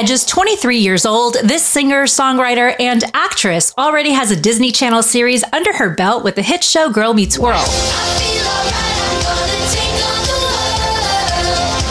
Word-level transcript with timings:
At 0.00 0.06
just 0.06 0.30
23 0.30 0.78
years 0.78 1.04
old, 1.04 1.36
this 1.44 1.62
singer, 1.62 2.04
songwriter, 2.04 2.74
and 2.80 3.04
actress 3.12 3.74
already 3.76 4.12
has 4.12 4.30
a 4.30 4.36
Disney 4.40 4.72
Channel 4.72 5.02
series 5.02 5.44
under 5.52 5.74
her 5.74 5.90
belt 5.90 6.24
with 6.24 6.36
the 6.36 6.42
hit 6.42 6.64
show 6.64 6.88
Girl 6.88 7.12
Meets 7.12 7.38
World. 7.38 7.66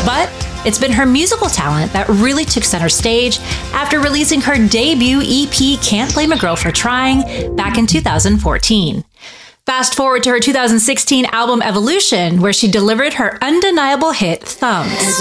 But 0.03 0.27
it's 0.65 0.79
been 0.79 0.91
her 0.91 1.05
musical 1.05 1.49
talent 1.49 1.93
that 1.93 2.09
really 2.09 2.45
took 2.45 2.63
center 2.63 2.89
stage 2.89 3.37
after 3.73 3.99
releasing 3.99 4.41
her 4.41 4.55
debut 4.67 5.21
EP 5.21 5.79
Can't 5.79 6.11
Blame 6.11 6.31
a 6.31 6.37
Girl 6.39 6.55
for 6.55 6.71
Trying 6.71 7.55
back 7.55 7.77
in 7.77 7.85
2014. 7.85 9.05
Fast 9.67 9.93
forward 9.93 10.23
to 10.23 10.31
her 10.31 10.39
2016 10.39 11.25
album 11.25 11.61
Evolution, 11.61 12.41
where 12.41 12.53
she 12.53 12.71
delivered 12.71 13.13
her 13.13 13.37
undeniable 13.43 14.13
hit 14.13 14.41
Thumbs. 14.41 15.19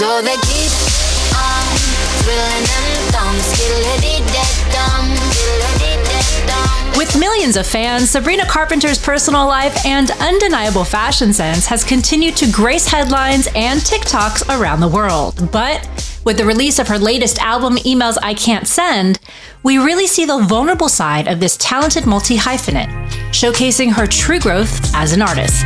With 6.97 7.17
millions 7.17 7.55
of 7.55 7.65
fans, 7.65 8.09
Sabrina 8.09 8.45
Carpenter's 8.45 8.99
personal 8.99 9.47
life 9.47 9.85
and 9.85 10.11
undeniable 10.19 10.83
fashion 10.83 11.31
sense 11.33 11.65
has 11.65 11.83
continued 11.83 12.35
to 12.37 12.51
grace 12.51 12.87
headlines 12.87 13.47
and 13.55 13.79
TikToks 13.79 14.59
around 14.59 14.81
the 14.81 14.87
world. 14.87 15.49
But 15.51 15.87
with 16.25 16.37
the 16.37 16.45
release 16.45 16.77
of 16.77 16.87
her 16.89 16.99
latest 16.99 17.39
album, 17.39 17.77
Emails 17.77 18.17
I 18.21 18.33
Can't 18.33 18.67
Send, 18.67 19.19
we 19.63 19.77
really 19.77 20.07
see 20.07 20.25
the 20.25 20.39
vulnerable 20.43 20.89
side 20.89 21.27
of 21.27 21.39
this 21.39 21.55
talented 21.57 22.05
multi 22.05 22.37
hyphenate, 22.37 22.91
showcasing 23.31 23.93
her 23.93 24.05
true 24.05 24.39
growth 24.39 24.93
as 24.93 25.13
an 25.13 25.21
artist. 25.21 25.65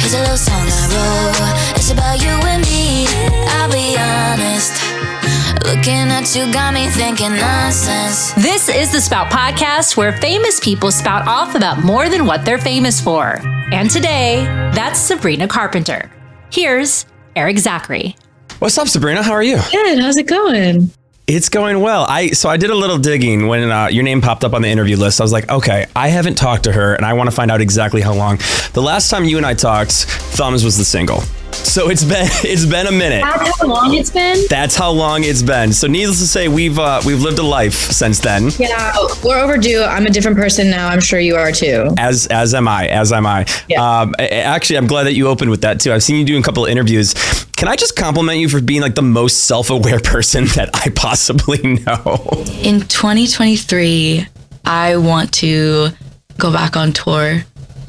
Looking 5.64 6.12
at 6.12 6.36
you 6.36 6.52
got 6.52 6.74
me 6.74 6.88
thinking 6.90 7.32
nonsense. 7.38 8.34
This 8.34 8.68
is 8.68 8.92
the 8.92 9.00
Spout 9.00 9.32
Podcast, 9.32 9.96
where 9.96 10.12
famous 10.12 10.60
people 10.60 10.92
spout 10.92 11.26
off 11.26 11.56
about 11.56 11.86
more 11.86 12.10
than 12.10 12.26
what 12.26 12.44
they're 12.44 12.58
famous 12.58 13.00
for. 13.00 13.40
And 13.72 13.90
today, 13.90 14.44
that's 14.76 15.00
Sabrina 15.00 15.48
Carpenter. 15.48 16.12
Here's 16.52 17.06
Erik 17.38 17.58
Zachary. 17.60 18.18
What's 18.60 18.78
up, 18.78 18.90
Sabrina? 18.90 19.24
How 19.24 19.32
are 19.32 19.42
you? 19.42 19.58
Good. 19.72 20.00
How's 20.00 20.18
it 20.18 20.28
going? 20.28 20.92
It's 21.28 21.48
going 21.48 21.80
well. 21.80 22.06
I 22.10 22.32
so 22.32 22.50
I 22.50 22.58
did 22.58 22.70
a 22.70 22.76
little 22.76 22.98
digging 22.98 23.48
when 23.48 23.72
uh, 23.72 23.88
your 23.88 24.04
name 24.04 24.20
popped 24.20 24.44
up 24.44 24.52
on 24.54 24.64
the 24.64 24.68
interview 24.68 24.98
list. 24.98 25.22
I 25.22 25.24
was 25.24 25.32
like, 25.32 25.50
okay, 25.50 25.86
I 25.96 26.10
haven't 26.10 26.36
talked 26.36 26.66
to 26.66 26.74
her, 26.74 26.94
and 26.94 27.06
I 27.06 27.14
want 27.14 27.30
to 27.30 27.36
find 27.36 27.50
out 27.50 27.62
exactly 27.62 28.02
how 28.02 28.14
long. 28.14 28.38
The 28.74 28.82
last 28.82 29.10
time 29.10 29.24
you 29.24 29.38
and 29.38 29.46
I 29.46 29.54
talked, 29.54 29.94
Thumbs 29.94 30.66
was 30.66 30.78
the 30.78 30.84
single. 30.84 31.24
So 31.54 31.90
it's 31.90 32.04
been 32.04 32.28
it's 32.44 32.66
been 32.66 32.88
a 32.88 32.92
minute. 32.92 33.24
That's 33.24 33.62
how 33.62 33.68
long 33.68 33.94
it's 33.94 34.10
been. 34.10 34.38
That's 34.50 34.76
how 34.76 34.92
long 34.92 35.24
it's 35.24 35.42
been. 35.42 35.74
So 35.74 35.88
needless 35.88 36.20
to 36.20 36.28
say, 36.28 36.48
we've 36.48 36.78
uh, 36.78 37.02
we've 37.06 37.22
lived 37.22 37.40
a 37.40 37.44
life 37.44 37.74
since 37.74 38.20
then. 38.20 38.50
Yeah, 38.58 38.96
we're 39.24 39.40
overdue. 39.40 39.84
I'm 39.84 40.06
a 40.06 40.10
different 40.10 40.38
person 40.38 40.70
now. 40.70 40.88
I'm 40.88 41.00
sure 41.00 41.20
you 41.20 41.36
are 41.36 41.52
too. 41.52 41.94
As 41.98 42.28
as 42.28 42.54
am 42.54 42.68
I. 42.68 42.88
As 42.88 43.12
am 43.12 43.26
I. 43.26 43.46
Yeah. 43.68 43.82
Um, 44.02 44.14
actually, 44.20 44.78
I'm 44.78 44.88
glad 44.88 45.04
that 45.04 45.14
you 45.14 45.28
opened 45.28 45.52
with 45.52 45.62
that 45.62 45.80
too. 45.80 45.92
I've 45.94 46.04
seen 46.04 46.18
you 46.18 46.26
do 46.26 46.38
a 46.38 46.44
couple 46.44 46.66
of 46.66 46.72
interviews. 46.72 47.14
Can 47.56 47.68
I 47.68 47.76
just 47.76 47.96
compliment 47.96 48.40
you 48.40 48.50
for 48.50 48.62
being 48.62 48.82
like 48.82 48.96
the 48.96 49.02
most 49.02 49.46
self-aware 49.46 50.00
person 50.04 50.46
that 50.56 50.70
I 50.74 50.90
possibly 50.90 51.60
know? 51.62 52.44
In 52.62 52.82
2023, 52.82 54.28
I 54.66 54.98
want 54.98 55.34
to 55.36 55.90
go 56.38 56.52
back 56.52 56.76
on 56.76 56.94
tour 56.94 57.44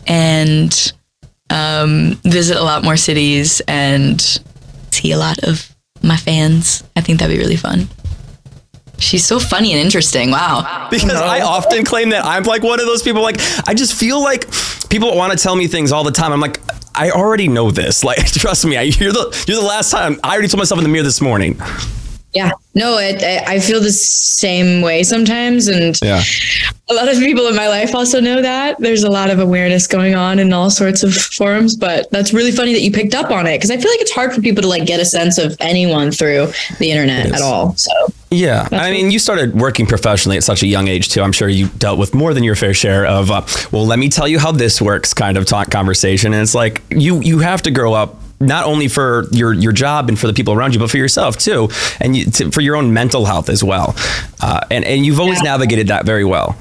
and 0.07 0.92
um, 1.50 2.19
visit 2.25 2.56
a 2.56 2.62
lot 2.62 2.84
more 2.84 2.97
cities 2.97 3.61
and 3.69 4.20
see 4.91 5.12
a 5.12 5.19
lot 5.19 5.42
of 5.45 5.75
my 6.03 6.17
fans. 6.17 6.84
I 6.97 7.01
think 7.01 7.19
that'd 7.19 7.34
be 7.34 7.42
really 7.42 7.56
fun. 7.56 7.89
She's 8.98 9.27
so 9.27 9.39
funny 9.39 9.73
and 9.73 9.81
interesting. 9.81 10.31
Wow. 10.31 10.89
Because 10.91 11.20
I 11.20 11.41
often 11.41 11.84
claim 11.84 12.11
that 12.11 12.25
I'm 12.25 12.45
like 12.45 12.62
one 12.62 12.81
of 12.81 12.86
those 12.86 13.03
people. 13.03 13.23
Like 13.23 13.36
I 13.67 13.75
just 13.75 13.95
feel 13.95 14.23
like 14.23 14.47
people 14.89 15.17
want 15.17 15.36
to 15.36 15.42
tell 15.42 15.56
me 15.56 15.67
things 15.67 15.92
all 15.92 16.05
the 16.05 16.13
time. 16.13 16.33
I'm 16.33 16.41
like, 16.41 16.61
I 16.95 17.11
already 17.11 17.48
know 17.48 17.70
this. 17.70 18.05
Like, 18.05 18.24
trust 18.33 18.64
me. 18.64 18.77
I, 18.77 18.83
you're 18.83 19.13
the 19.13 19.45
you're 19.48 19.61
the 19.61 19.67
last 19.67 19.91
time. 19.91 20.18
I 20.23 20.33
already 20.33 20.48
told 20.48 20.61
myself 20.61 20.79
in 20.79 20.85
the 20.85 20.89
mirror 20.91 21.05
this 21.05 21.20
morning. 21.20 21.61
Yeah, 22.34 22.50
no, 22.74 22.98
it, 22.98 23.22
I 23.22 23.61
feel 23.61 23.80
the 23.80 23.92
same 23.92 24.83
way 24.83 25.05
sometimes, 25.05 25.68
and 25.68 25.96
yeah. 26.02 26.20
a 26.90 26.95
lot 26.95 27.08
of 27.08 27.18
people 27.18 27.46
in 27.46 27.55
my 27.55 27.68
life 27.68 27.95
also 27.95 28.20
know 28.20 28.42
that. 28.42 28.77
There's 28.80 29.05
a 29.05 29.11
lot 29.11 29.30
of 29.30 29.39
awareness 29.39 29.86
going 29.86 30.17
on 30.17 30.40
in 30.40 30.52
all 30.52 30.68
sorts 30.68 31.05
of 31.05 31.14
forums, 31.14 31.77
but 31.77 32.11
that's 32.11 32.34
really 32.34 32.50
funny 32.50 32.73
that 32.73 32.80
you 32.80 32.90
picked 32.90 33.14
up 33.14 33.30
on 33.30 33.46
it 33.46 33.58
because 33.58 33.70
I 33.70 33.77
feel 33.77 33.90
like 33.90 34.00
it's 34.00 34.11
hard 34.11 34.33
for 34.33 34.40
people 34.40 34.62
to 34.62 34.68
like 34.68 34.84
get 34.84 34.98
a 34.98 35.05
sense 35.05 35.39
of 35.39 35.56
anyone 35.61 36.11
through 36.11 36.48
the 36.80 36.90
internet 36.90 37.33
at 37.33 37.40
all. 37.40 37.77
So 37.77 37.92
yeah, 38.30 38.68
I 38.73 38.90
mean, 38.90 39.12
you 39.12 39.20
started 39.20 39.55
working 39.55 39.86
professionally 39.86 40.36
at 40.36 40.42
such 40.42 40.64
a 40.64 40.67
young 40.67 40.89
age 40.89 41.11
too. 41.11 41.23
I'm 41.23 41.30
sure 41.30 41.48
you 41.48 41.68
dealt 41.78 42.00
with 42.00 42.14
more 42.14 42.34
than 42.34 42.42
your 42.42 42.56
fair 42.56 42.74
share 42.74 43.06
of, 43.06 43.30
uh, 43.30 43.46
well, 43.70 43.86
let 43.86 44.00
me 44.00 44.08
tell 44.08 44.27
you 44.27 44.40
how 44.40 44.50
this 44.50 44.83
works, 44.83 45.14
kind 45.14 45.36
of 45.36 45.46
talk 45.46 45.70
conversation, 45.70 46.33
and 46.33 46.42
it's 46.42 46.55
like 46.55 46.83
you 46.90 47.20
you 47.20 47.39
have 47.39 47.62
to 47.62 47.70
grow 47.70 47.94
up 47.94 48.17
not 48.40 48.67
only 48.67 48.89
for 48.89 49.27
your 49.30 49.52
your 49.52 49.72
job 49.72 50.08
and 50.08 50.18
for 50.18 50.27
the 50.27 50.33
people 50.33 50.55
around 50.55 50.74
you, 50.74 50.80
but 50.80 50.90
for 50.90 50.98
yourself 50.98 51.36
too, 51.36 51.68
and 52.00 52.17
you, 52.17 52.27
to, 52.27 52.50
for 52.50 52.61
your 52.61 52.77
own 52.77 52.92
mental 52.92 53.24
health 53.24 53.48
as 53.48 53.62
well. 53.62 53.95
Uh, 54.40 54.61
and 54.70 54.84
and 54.84 55.06
you've 55.06 55.20
always 55.20 55.39
yeah. 55.39 55.50
navigated 55.50 55.89
that 55.89 56.05
very 56.05 56.24
well. 56.24 56.56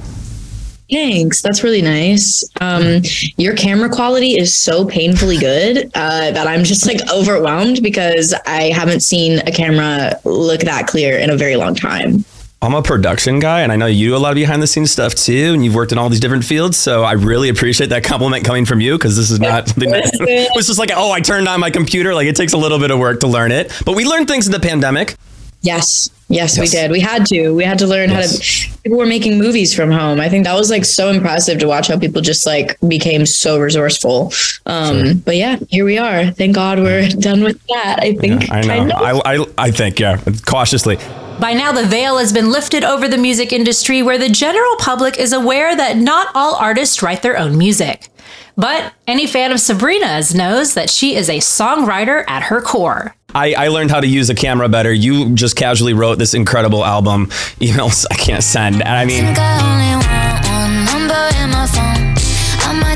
Thanks. 0.91 1.41
That's 1.41 1.63
really 1.63 1.81
nice. 1.81 2.47
Um, 2.61 3.01
your 3.37 3.55
camera 3.55 3.89
quality 3.89 4.37
is 4.37 4.53
so 4.53 4.85
painfully 4.85 5.37
good 5.37 5.89
uh, 5.95 6.31
that 6.31 6.45
I'm 6.45 6.63
just 6.63 6.85
like 6.85 6.99
overwhelmed 7.11 7.81
because 7.81 8.35
I 8.45 8.69
haven't 8.69 8.99
seen 8.99 9.39
a 9.39 9.51
camera 9.51 10.19
look 10.23 10.61
that 10.61 10.85
clear 10.87 11.17
in 11.17 11.31
a 11.31 11.37
very 11.37 11.55
long 11.55 11.73
time. 11.73 12.25
I'm 12.63 12.73
a 12.73 12.81
production 12.81 13.39
guy, 13.39 13.61
and 13.61 13.73
I 13.73 13.75
know 13.75 13.87
you 13.87 14.09
do 14.09 14.15
a 14.15 14.17
lot 14.17 14.29
of 14.29 14.35
behind 14.35 14.61
the 14.61 14.67
scenes 14.67 14.89
stuff 14.89 15.13
too, 15.13 15.51
and 15.53 15.65
you've 15.65 15.75
worked 15.75 15.91
in 15.91 15.97
all 15.97 16.07
these 16.07 16.21
different 16.21 16.45
fields. 16.45 16.77
So 16.77 17.03
I 17.03 17.11
really 17.11 17.49
appreciate 17.49 17.87
that 17.87 18.05
compliment 18.05 18.45
coming 18.45 18.65
from 18.65 18.79
you 18.79 18.97
because 18.97 19.17
this 19.17 19.31
is 19.31 19.39
not 19.41 19.67
something 19.67 19.91
that 19.91 20.09
it 20.13 20.49
was 20.55 20.67
just 20.67 20.79
like, 20.79 20.89
oh, 20.95 21.11
I 21.11 21.19
turned 21.19 21.49
on 21.49 21.59
my 21.59 21.69
computer. 21.69 22.13
Like 22.15 22.27
it 22.27 22.37
takes 22.37 22.53
a 22.53 22.57
little 22.57 22.79
bit 22.79 22.89
of 22.89 22.99
work 22.99 23.19
to 23.19 23.27
learn 23.27 23.51
it, 23.51 23.71
but 23.85 23.97
we 23.97 24.05
learned 24.05 24.29
things 24.29 24.45
in 24.45 24.53
the 24.53 24.61
pandemic. 24.61 25.15
Yes. 25.61 26.09
Yes, 26.29 26.57
yes, 26.57 26.59
we 26.59 26.67
did. 26.67 26.89
We 26.89 26.99
had 26.99 27.25
to. 27.27 27.51
We 27.51 27.63
had 27.63 27.77
to 27.79 27.85
learn 27.85 28.09
yes. 28.09 28.39
how 28.39 28.71
to. 28.71 28.81
People 28.83 28.97
were 28.97 29.05
making 29.05 29.37
movies 29.37 29.75
from 29.75 29.91
home. 29.91 30.19
I 30.19 30.29
think 30.29 30.45
that 30.45 30.55
was 30.55 30.69
like 30.69 30.83
so 30.83 31.09
impressive 31.09 31.59
to 31.59 31.67
watch 31.67 31.89
how 31.89 31.99
people 31.99 32.21
just 32.21 32.45
like 32.45 32.79
became 32.87 33.25
so 33.25 33.59
resourceful. 33.59 34.31
Um, 34.65 35.03
sure. 35.03 35.15
But 35.15 35.35
yeah, 35.35 35.57
here 35.69 35.85
we 35.85 35.97
are. 35.97 36.31
Thank 36.31 36.55
God 36.55 36.79
we're 36.79 37.07
done 37.09 37.43
with 37.43 37.61
that. 37.67 37.99
I 37.99 38.15
think. 38.15 38.47
Yeah, 38.47 38.53
I 38.55 38.83
know. 38.85 38.95
I, 38.95 39.35
I, 39.35 39.45
I 39.57 39.71
think 39.71 39.99
yeah. 39.99 40.23
Cautiously. 40.45 40.97
By 41.39 41.53
now, 41.53 41.71
the 41.71 41.85
veil 41.85 42.17
has 42.17 42.31
been 42.31 42.51
lifted 42.51 42.83
over 42.83 43.07
the 43.07 43.17
music 43.17 43.51
industry 43.51 44.01
where 44.01 44.17
the 44.17 44.29
general 44.29 44.75
public 44.77 45.17
is 45.17 45.33
aware 45.33 45.75
that 45.75 45.97
not 45.97 46.29
all 46.33 46.55
artists 46.55 47.01
write 47.01 47.21
their 47.21 47.37
own 47.37 47.57
music. 47.57 48.09
But 48.55 48.93
any 49.07 49.27
fan 49.27 49.51
of 49.51 49.59
Sabrina's 49.59 50.33
knows 50.35 50.75
that 50.75 50.89
she 50.89 51.15
is 51.15 51.29
a 51.29 51.39
songwriter 51.39 52.23
at 52.27 52.43
her 52.43 52.61
core. 52.61 53.15
I, 53.33 53.53
I 53.53 53.67
learned 53.69 53.89
how 53.89 53.99
to 53.99 54.07
use 54.07 54.29
a 54.29 54.35
camera 54.35 54.69
better. 54.69 54.93
You 54.93 55.33
just 55.33 55.55
casually 55.55 55.93
wrote 55.93 56.19
this 56.19 56.33
incredible 56.33 56.85
album, 56.85 57.25
emails 57.59 58.05
I 58.11 58.15
can't 58.15 58.43
send. 58.43 58.75
And 58.75 58.89
I 58.89 59.05
mean, 59.05 59.25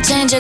change 0.08 0.34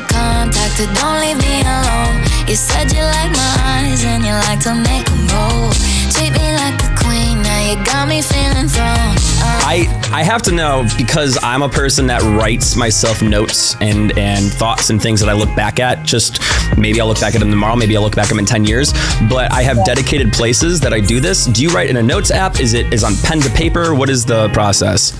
I 9.69 10.09
I 10.11 10.23
have 10.23 10.41
to 10.43 10.51
know 10.51 10.87
because 10.97 11.37
I'm 11.43 11.61
a 11.61 11.69
person 11.69 12.07
that 12.07 12.21
writes 12.23 12.75
myself 12.75 13.21
notes 13.21 13.75
and 13.79 14.17
and 14.17 14.51
thoughts 14.51 14.89
and 14.89 14.99
things 15.01 15.19
that 15.19 15.29
I 15.29 15.33
look 15.33 15.53
back 15.55 15.79
at. 15.79 16.03
Just 16.03 16.41
maybe 16.77 16.99
I'll 16.99 17.07
look 17.07 17.19
back 17.19 17.35
at 17.35 17.39
them 17.39 17.51
tomorrow, 17.51 17.75
maybe 17.75 17.95
I'll 17.95 18.01
look 18.01 18.15
back 18.15 18.25
at 18.25 18.29
them 18.29 18.39
in 18.39 18.45
10 18.45 18.65
years. 18.65 18.91
But 19.29 19.51
I 19.51 19.61
have 19.61 19.85
dedicated 19.85 20.33
places 20.33 20.79
that 20.79 20.93
I 20.93 20.99
do 20.99 21.19
this. 21.19 21.45
Do 21.45 21.61
you 21.61 21.69
write 21.69 21.89
in 21.89 21.97
a 21.97 22.03
notes 22.03 22.31
app? 22.31 22.59
Is 22.59 22.73
it 22.73 22.91
is 22.91 23.03
on 23.03 23.15
pen 23.17 23.39
to 23.41 23.49
paper? 23.51 23.93
What 23.93 24.09
is 24.09 24.25
the 24.25 24.49
process? 24.49 25.13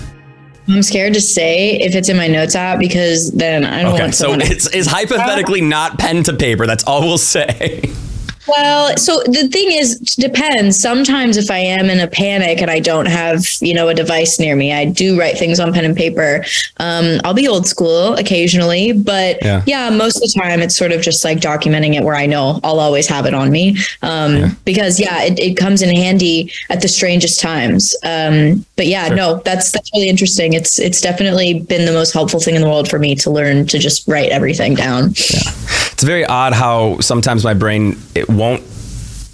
I'm 0.68 0.82
scared 0.82 1.14
to 1.14 1.20
say 1.20 1.76
if 1.76 1.94
it's 1.94 2.08
in 2.08 2.16
my 2.16 2.26
notes 2.26 2.54
app 2.54 2.78
because 2.78 3.30
then 3.32 3.64
I 3.64 3.82
don't 3.82 3.94
okay, 3.94 4.02
want. 4.02 4.14
So 4.14 4.32
it's 4.32 4.66
is 4.74 4.86
hypothetically 4.86 5.60
not 5.60 5.98
pen 5.98 6.24
to 6.24 6.32
paper. 6.34 6.66
That's 6.66 6.84
all 6.84 7.02
we'll 7.02 7.18
say. 7.18 7.94
Well, 8.48 8.96
so 8.96 9.22
the 9.26 9.48
thing 9.48 9.72
is, 9.72 9.98
depends. 9.98 10.80
Sometimes 10.80 11.36
if 11.36 11.50
I 11.50 11.58
am 11.58 11.90
in 11.90 12.00
a 12.00 12.08
panic 12.08 12.62
and 12.62 12.70
I 12.70 12.80
don't 12.80 13.06
have, 13.06 13.44
you 13.60 13.74
know, 13.74 13.88
a 13.88 13.94
device 13.94 14.40
near 14.40 14.56
me, 14.56 14.72
I 14.72 14.86
do 14.86 15.18
write 15.18 15.36
things 15.36 15.60
on 15.60 15.72
pen 15.72 15.84
and 15.84 15.96
paper. 15.96 16.44
Um, 16.78 17.20
I'll 17.24 17.34
be 17.34 17.46
old 17.46 17.66
school 17.66 18.14
occasionally, 18.14 18.92
but 18.92 19.38
yeah. 19.42 19.62
yeah. 19.66 19.90
most 19.90 20.16
of 20.16 20.22
the 20.22 20.40
time 20.40 20.60
it's 20.60 20.76
sort 20.76 20.92
of 20.92 21.02
just 21.02 21.24
like 21.24 21.38
documenting 21.38 21.94
it 21.94 22.04
where 22.04 22.16
I 22.16 22.26
know 22.26 22.60
I'll 22.64 22.80
always 22.80 23.06
have 23.08 23.26
it 23.26 23.34
on 23.34 23.50
me. 23.50 23.76
Um, 24.02 24.36
yeah. 24.36 24.50
because 24.64 24.98
yeah, 24.98 25.22
it, 25.22 25.38
it 25.38 25.56
comes 25.56 25.82
in 25.82 25.94
handy 25.94 26.50
at 26.70 26.80
the 26.80 26.88
strangest 26.88 27.40
times. 27.40 27.94
Um, 28.04 28.64
but 28.76 28.86
yeah, 28.86 29.08
sure. 29.08 29.16
no, 29.16 29.42
that's, 29.44 29.72
that's 29.72 29.90
really 29.92 30.08
interesting. 30.08 30.54
It's, 30.54 30.78
it's 30.78 31.00
definitely 31.00 31.60
been 31.60 31.84
the 31.84 31.92
most 31.92 32.12
helpful 32.12 32.40
thing 32.40 32.54
in 32.54 32.62
the 32.62 32.68
world 32.68 32.88
for 32.88 32.98
me 32.98 33.14
to 33.16 33.30
learn 33.30 33.66
to 33.66 33.78
just 33.78 34.08
write 34.08 34.30
everything 34.30 34.74
down. 34.74 35.08
Yeah. 35.30 35.52
It's 35.92 36.04
very 36.04 36.24
odd 36.24 36.52
how 36.52 37.00
sometimes 37.00 37.42
my 37.42 37.54
brain, 37.54 37.98
it 38.14 38.28
won't 38.38 38.62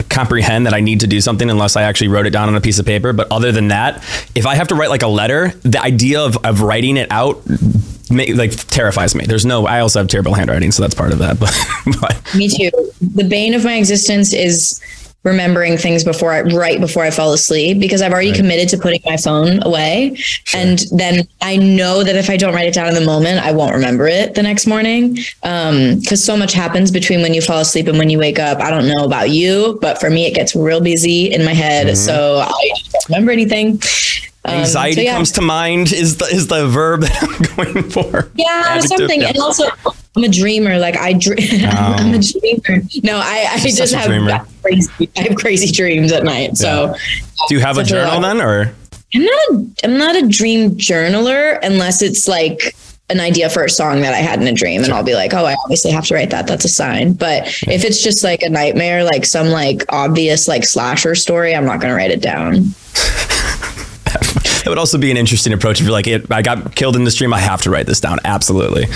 comprehend 0.09 0.67
that 0.67 0.75
I 0.75 0.81
need 0.81 1.01
to 1.01 1.07
do 1.07 1.21
something 1.21 1.51
unless 1.51 1.77
I 1.77 1.83
actually 1.83 2.09
wrote 2.09 2.27
it 2.27 2.31
down 2.31 2.49
on 2.49 2.57
a 2.57 2.61
piece 2.61 2.79
of 2.79 2.87
paper. 2.87 3.13
But 3.13 3.31
other 3.31 3.53
than 3.53 3.69
that, 3.69 3.97
if 4.35 4.47
I 4.47 4.55
have 4.55 4.69
to 4.69 4.75
write 4.75 4.91
like 4.91 5.03
a 5.03 5.09
letter, 5.09 5.49
the 5.63 5.81
idea 5.81 6.21
of, 6.21 6.37
of 6.45 6.61
writing 6.61 6.97
it 6.97 7.11
out 7.11 7.43
like 8.11 8.53
terrifies 8.69 9.15
me. 9.15 9.25
There's 9.27 9.47
no. 9.47 9.67
I 9.67 9.81
also 9.81 9.99
have 9.99 10.09
terrible 10.09 10.35
handwriting, 10.35 10.73
so 10.73 10.83
that's 10.83 10.95
part 10.95 11.13
of 11.13 11.19
that. 11.19 11.39
But, 11.85 12.01
but 12.01 12.35
Me 12.35 12.49
too. 12.49 12.71
The 13.01 13.25
bane 13.25 13.55
of 13.55 13.65
my 13.65 13.75
existence 13.75 14.33
is 14.33 14.81
remembering 15.25 15.77
things 15.79 16.05
before 16.05 16.33
I 16.33 16.43
right 16.43 16.79
before 16.79 17.03
I 17.03 17.11
fall 17.11 17.33
asleep 17.33 17.81
because 17.81 18.03
I've 18.03 18.13
already 18.13 18.33
committed 18.33 18.69
to 18.69 18.79
putting 18.79 19.01
my 19.05 19.17
phone 19.17 19.63
away. 19.63 20.17
And 20.55 20.81
then 20.93 21.27
I 21.41 21.57
know 21.57 22.05
that 22.05 22.15
if 22.15 22.29
I 22.31 22.37
don't 22.37 22.55
write 22.55 22.69
it 22.69 22.75
down 22.75 22.89
in 22.89 22.95
the 22.95 23.05
moment, 23.05 23.41
I 23.41 23.53
won't 23.53 23.75
remember 23.75 24.07
it 24.07 24.35
the 24.35 24.43
next 24.43 24.67
morning. 24.67 25.19
Um, 25.43 25.99
because 26.01 26.23
so 26.23 26.37
much 26.37 26.53
happens 26.53 26.91
between 26.91 27.23
when 27.23 27.35
you 27.35 27.41
fall 27.41 27.61
asleep 27.61 27.89
and 27.89 27.99
when 27.99 28.11
you 28.11 28.19
wake 28.19 28.39
up. 28.39 28.61
I 28.61 28.71
don't 28.71 28.87
know 28.87 29.05
about 29.05 29.31
you, 29.31 29.79
but 29.81 29.99
for 29.99 30.11
me 30.11 30.27
it 30.27 30.35
gets 30.35 30.55
real 30.55 30.81
busy 30.81 31.33
in 31.33 31.45
my 31.45 31.55
head. 31.55 31.97
So 31.97 32.45
I 32.47 32.71
don't 32.93 33.09
remember 33.09 33.33
anything. 33.33 33.81
Um, 34.47 34.57
anxiety 34.57 34.97
so 34.97 35.01
yeah. 35.01 35.15
comes 35.15 35.33
to 35.33 35.41
mind 35.41 35.93
is 35.93 36.19
the 36.19 36.27
is 36.27 36.49
the 36.49 36.69
verb 36.69 37.01
that 37.01 37.23
I'm 37.23 37.57
going 37.73 37.91
for. 37.91 38.31
Yeah, 38.35 38.65
Adjective, 38.67 38.99
something. 38.99 39.23
yeah. 39.23 39.29
And 39.29 39.39
also, 39.39 39.65
I'm 40.17 40.25
a 40.25 40.29
dreamer. 40.29 40.79
Like 40.79 40.97
I, 40.97 41.13
dream. 41.13 41.39
I'm 41.65 42.15
a 42.15 42.19
dreamer. 42.19 42.83
No, 43.03 43.17
I, 43.17 43.49
I 43.51 43.59
just 43.59 43.95
have 43.95 44.49
crazy. 44.63 45.11
I 45.17 45.21
have 45.23 45.37
crazy 45.37 45.73
dreams 45.73 46.13
at 46.13 46.25
night. 46.25 46.57
So 46.57 46.95
Do 47.49 47.55
you 47.55 47.61
have 47.61 47.79
a 47.79 47.85
journal 47.85 48.21
then, 48.21 48.41
or 48.41 48.73
I'm 49.15 49.25
not. 49.25 49.51
A, 49.51 49.71
I'm 49.85 49.99
not 49.99 50.17
a 50.17 50.29
dream 50.29 50.73
journaler 50.73 51.59
unless 51.63 52.03
it's 52.03 52.29
like 52.29 52.77
an 53.11 53.21
idea 53.21 53.51
for 53.51 53.65
a 53.65 53.69
song 53.69 54.01
that 54.01 54.15
I 54.15 54.19
had 54.19 54.41
in 54.41 54.49
a 54.49 54.53
dream, 54.53 54.83
and 54.83 54.93
I'll 54.93 55.05
be 55.05 55.15
like, 55.15 55.35
oh, 55.35 55.45
I 55.45 55.55
obviously 55.65 55.91
have 55.91 56.07
to 56.07 56.15
write 56.15 56.31
that. 56.31 56.47
That's 56.47 56.65
a 56.65 56.69
sign. 56.69 57.13
But 57.13 57.47
if 57.69 57.85
it's 57.85 58.03
just 58.03 58.25
like 58.25 58.43
a 58.43 58.49
nightmare, 58.49 59.05
like 59.05 59.27
some 59.27 59.49
like 59.49 59.85
obvious 59.91 60.49
like 60.49 60.65
slasher 60.65 61.15
story, 61.15 61.55
I'm 61.55 61.67
not 61.67 61.81
going 61.81 61.91
to 61.91 61.97
write 61.97 62.11
it 62.11 62.23
down. 62.23 62.55
it 64.65 64.69
would 64.69 64.79
also 64.79 64.97
be 64.97 65.11
an 65.11 65.17
interesting 65.17 65.53
approach 65.53 65.81
if 65.81 65.87
you're 65.87 65.93
like, 65.93 66.09
I 66.31 66.43
got 66.43 66.75
killed 66.75 66.97
in 66.97 67.05
the 67.05 67.11
stream. 67.11 67.35
I 67.35 67.41
have 67.41 67.63
to 67.63 67.71
write 67.71 67.87
this 67.87 68.01
down. 68.01 68.21
Absolutely. 68.25 68.87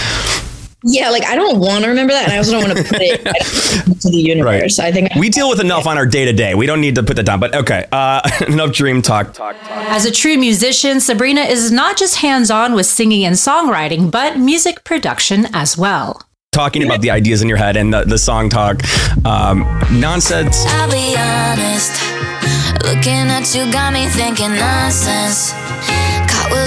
Yeah, 0.84 1.10
like 1.10 1.25
I 1.25 1.34
don't 1.34 1.58
want 1.58 1.82
to 1.82 1.90
remember 1.90 2.12
that, 2.12 2.25
and 2.25 2.32
I 2.32 2.36
also 2.38 2.52
don't 2.52 2.62
want 2.62 2.78
to 2.78 2.84
put 2.84 3.02
it 3.02 3.25
to 4.00 4.10
the 4.10 4.16
universe. 4.16 4.78
I 4.78 4.92
think 4.92 5.08
We 5.19 5.28
deal 5.28 5.48
with 5.50 5.60
enough 5.60 5.88
on 5.88 5.98
our 5.98 6.06
day 6.06 6.25
to 6.25 6.32
day. 6.32 6.54
We 6.54 6.66
don't 6.66 6.80
need 6.80 6.94
to 6.94 7.02
put 7.02 7.16
that 7.16 7.26
down. 7.26 7.40
But 7.40 7.54
okay, 7.54 7.86
uh, 7.90 8.20
enough 8.48 8.72
dream 8.72 9.02
talk. 9.02 9.36
As 9.40 10.04
a 10.04 10.12
true 10.12 10.36
musician, 10.36 11.00
Sabrina 11.00 11.40
is 11.40 11.72
not 11.72 11.96
just 11.96 12.16
hands 12.16 12.50
on 12.50 12.75
with 12.75 12.86
singing 12.86 13.25
and 13.25 13.34
songwriting, 13.34 14.10
but 14.10 14.38
music 14.38 14.84
production 14.84 15.46
as 15.52 15.76
well. 15.76 16.22
Talking 16.52 16.84
about 16.84 17.02
the 17.02 17.10
ideas 17.10 17.42
in 17.42 17.48
your 17.48 17.58
head 17.58 17.76
and 17.76 17.92
the, 17.92 18.04
the 18.04 18.19
song 18.19 18.48
talk. 18.48 18.80
Um, 19.25 19.60
nonsense. 19.92 20.64
I'll 20.66 20.90
be 20.90 21.14
honest. 21.19 21.92
Looking 22.84 23.28
at 23.28 23.52
you 23.54 23.70
got 23.72 23.92
me 23.92 24.06
thinking 24.06 24.54
nonsense. 24.54 25.52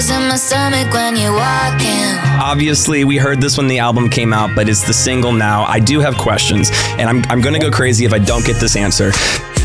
Cartwheels 0.02 0.10
in 0.10 0.28
my 0.28 0.36
stomach 0.36 0.92
when 0.94 1.16
you 1.16 1.32
walk 1.32 1.80
in. 1.80 2.18
Obviously, 2.40 3.04
we 3.04 3.18
heard 3.18 3.40
this 3.40 3.56
when 3.56 3.68
the 3.68 3.78
album 3.78 4.08
came 4.08 4.32
out, 4.32 4.54
but 4.54 4.68
it's 4.68 4.86
the 4.86 4.92
single 4.92 5.32
now. 5.32 5.64
I 5.64 5.78
do 5.78 6.00
have 6.00 6.16
questions, 6.16 6.70
and 6.98 7.02
I'm, 7.02 7.22
I'm 7.30 7.40
going 7.40 7.54
to 7.54 7.60
go 7.60 7.70
crazy 7.70 8.04
if 8.04 8.12
I 8.12 8.18
don't 8.18 8.44
get 8.44 8.56
this 8.56 8.74
answer. 8.76 9.12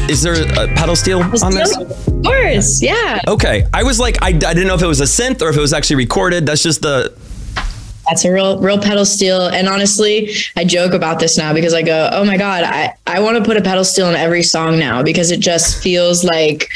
Is 0.10 0.22
there 0.22 0.34
a 0.34 0.68
pedal 0.76 0.96
steel 0.96 1.22
on 1.44 1.54
this? 1.54 1.76
Of 1.78 2.24
course, 2.24 2.82
yeah. 2.82 3.20
Okay. 3.28 3.66
I 3.74 3.84
was 3.84 4.00
like, 4.00 4.22
I, 4.22 4.28
I 4.28 4.32
didn't 4.32 4.68
know 4.68 4.76
if 4.76 4.82
it 4.82 4.88
was 4.88 5.02
a 5.02 5.06
synth 5.06 5.42
or 5.42 5.50
if 5.50 5.58
it 5.58 5.62
was 5.62 5.74
actually 5.74 5.98
recorded. 5.98 6.46
That's 6.46 6.64
just 6.64 6.82
the. 6.82 7.18
That's 8.08 8.24
a 8.24 8.32
real, 8.32 8.60
real 8.60 8.80
pedal 8.80 9.06
steel. 9.06 9.48
And 9.48 9.68
honestly, 9.68 10.32
I 10.56 10.64
joke 10.64 10.94
about 10.94 11.20
this 11.20 11.38
now 11.38 11.54
because 11.54 11.74
I 11.74 11.82
go, 11.82 12.10
oh 12.14 12.24
my 12.24 12.38
God, 12.38 12.64
I, 12.64 12.96
I 13.06 13.20
want 13.20 13.38
to 13.38 13.44
put 13.44 13.58
a 13.58 13.62
pedal 13.62 13.84
steel 13.84 14.08
in 14.08 14.16
every 14.16 14.44
song 14.44 14.80
now 14.80 15.04
because 15.04 15.32
it 15.32 15.42
just 15.42 15.84
feels 15.84 16.24
like 16.24 16.70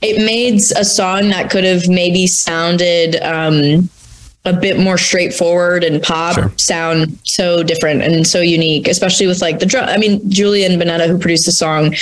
it 0.00 0.24
made 0.24 0.56
a 0.76 0.84
song 0.84 1.28
that 1.30 1.50
could 1.50 1.64
have 1.64 1.88
maybe 1.88 2.26
sounded 2.26 3.16
um, 3.22 3.88
a 4.44 4.52
bit 4.52 4.78
more 4.78 4.96
straightforward 4.96 5.82
and 5.84 6.02
pop 6.02 6.34
Sure. 6.34 6.52
sound 6.56 7.18
so 7.24 7.62
different 7.62 8.02
and 8.02 8.26
so 8.26 8.40
unique, 8.40 8.86
especially 8.88 9.26
with 9.26 9.42
like 9.42 9.58
the 9.58 9.66
drum. 9.66 9.88
I 9.88 9.98
mean, 9.98 10.20
Julian 10.30 10.80
Bunetta, 10.80 11.06
who 11.08 11.18
produced 11.18 11.44
the 11.46 11.52
song, 11.52 11.94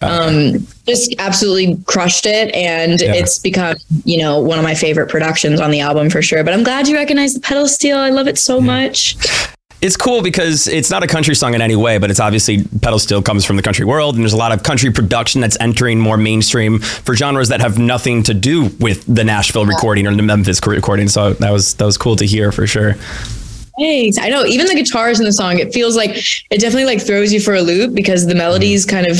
um, 0.00 0.66
just 0.86 1.14
absolutely 1.18 1.76
crushed 1.86 2.24
it. 2.26 2.54
And 2.54 3.00
Yeah. 3.00 3.14
it's 3.14 3.38
become, 3.40 3.76
you 4.04 4.18
know, 4.18 4.40
one 4.40 4.58
of 4.58 4.64
my 4.64 4.74
favorite 4.74 5.10
productions 5.10 5.60
on 5.60 5.70
the 5.70 5.80
album 5.80 6.08
for 6.10 6.22
sure. 6.22 6.42
But 6.44 6.54
I'm 6.54 6.62
glad 6.62 6.88
you 6.88 6.94
recognize 6.96 7.34
the 7.34 7.40
pedal 7.40 7.66
steel. 7.68 7.98
I 7.98 8.10
love 8.10 8.28
it 8.28 8.38
so 8.38 8.60
much. 8.60 9.16
It's 9.82 9.96
cool 9.96 10.22
because 10.22 10.68
it's 10.68 10.90
not 10.90 11.02
a 11.02 11.08
country 11.08 11.34
song 11.34 11.54
in 11.54 11.60
any 11.60 11.74
way, 11.74 11.98
but 11.98 12.08
it's 12.08 12.20
obviously 12.20 12.62
pedal 12.82 13.00
steel 13.00 13.20
comes 13.20 13.44
from 13.44 13.56
the 13.56 13.62
country 13.62 13.84
world, 13.84 14.14
and 14.14 14.22
there's 14.22 14.32
a 14.32 14.36
lot 14.36 14.52
of 14.52 14.62
country 14.62 14.92
production 14.92 15.40
that's 15.40 15.56
entering 15.60 15.98
more 15.98 16.16
mainstream 16.16 16.78
for 16.78 17.16
genres 17.16 17.48
that 17.48 17.60
have 17.60 17.78
nothing 17.78 18.22
to 18.22 18.32
do 18.32 18.70
with 18.78 19.04
the 19.12 19.24
Nashville 19.24 19.66
recording 19.66 20.06
or 20.06 20.14
the 20.14 20.22
Memphis 20.22 20.64
recording. 20.64 21.08
So 21.08 21.32
that 21.34 21.50
was 21.50 21.74
that 21.74 21.84
was 21.84 21.98
cool 21.98 22.14
to 22.16 22.24
hear 22.24 22.52
for 22.52 22.66
sure. 22.66 22.94
Thanks. 23.78 24.18
I 24.18 24.28
know 24.28 24.44
even 24.44 24.66
the 24.66 24.74
guitars 24.74 25.18
in 25.18 25.24
the 25.24 25.32
song, 25.32 25.58
it 25.58 25.72
feels 25.72 25.96
like 25.96 26.10
it 26.50 26.60
definitely 26.60 26.84
like 26.84 27.04
throws 27.04 27.32
you 27.32 27.40
for 27.40 27.54
a 27.54 27.62
loop 27.62 27.94
because 27.94 28.26
the 28.26 28.34
melodies 28.34 28.84
kind 28.84 29.06
of, 29.06 29.18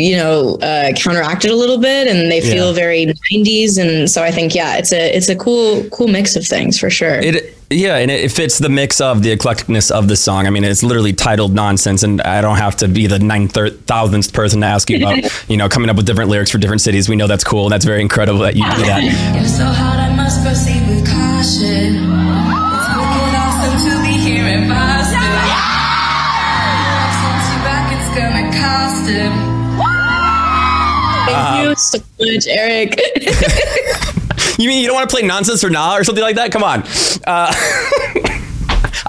you 0.00 0.16
know, 0.16 0.56
uh, 0.56 0.92
counteracted 0.96 1.50
a 1.50 1.56
little 1.56 1.78
bit 1.78 2.08
and 2.08 2.30
they 2.30 2.40
feel 2.40 2.68
Yeah. 2.68 2.72
very 2.72 3.06
90s. 3.30 3.78
And 3.78 4.10
so 4.10 4.22
I 4.22 4.30
think, 4.30 4.54
yeah, 4.54 4.76
it's 4.76 4.92
a, 4.92 5.16
it's 5.16 5.28
a 5.28 5.36
cool, 5.36 5.84
cool 5.90 6.08
mix 6.08 6.36
of 6.36 6.46
things 6.46 6.78
for 6.78 6.90
sure. 6.90 7.14
It 7.20 7.56
yeah, 7.72 7.98
and 7.98 8.10
it 8.10 8.32
fits 8.32 8.58
the 8.58 8.68
mix 8.68 9.00
of 9.00 9.22
the 9.22 9.30
eclecticness 9.36 9.92
of 9.92 10.08
the 10.08 10.16
song. 10.16 10.48
I 10.48 10.50
mean, 10.50 10.64
it's 10.64 10.82
literally 10.82 11.12
titled 11.12 11.54
nonsense, 11.54 12.02
and 12.02 12.20
I 12.22 12.40
don't 12.40 12.56
have 12.56 12.74
to 12.78 12.88
be 12.88 13.06
the 13.06 13.20
nine 13.20 13.46
thousandth 13.46 14.32
person 14.32 14.62
to 14.62 14.66
ask 14.66 14.90
you 14.90 14.96
about 14.96 15.18
you 15.48 15.56
know 15.56 15.68
coming 15.68 15.88
up 15.88 15.94
with 15.94 16.04
different 16.04 16.30
lyrics 16.30 16.50
for 16.50 16.58
different 16.58 16.80
cities. 16.82 17.08
We 17.08 17.14
know 17.14 17.28
that's 17.28 17.44
cool. 17.44 17.66
And 17.66 17.72
that's 17.72 17.84
very 17.84 18.00
incredible 18.00 18.40
that 18.40 18.56
you 18.56 18.64
do 18.64 18.82
that. 18.86 19.04
It's 19.40 19.56
so 19.56 19.66
hard, 19.66 20.00
I 20.00 20.12
must 20.16 20.42
proceed 20.42 20.82
with 20.88 21.06
caution. 21.06 22.10
It's 29.06 29.49
Thank 31.30 31.38
Uh-huh. 31.38 31.68
you 31.70 31.76
so 31.76 31.98
much, 32.20 32.46
Erik. 32.48 33.00
You 34.58 34.68
mean 34.68 34.82
you 34.82 34.88
don't 34.88 34.96
want 34.96 35.08
to 35.08 35.16
play 35.16 35.26
nonsense 35.26 35.64
or 35.64 35.70
nah 35.70 35.96
or 35.96 36.04
something 36.04 36.22
like 36.22 36.36
that? 36.36 36.52
Come 36.52 36.62
on. 36.62 36.82
Uh, 37.26 37.50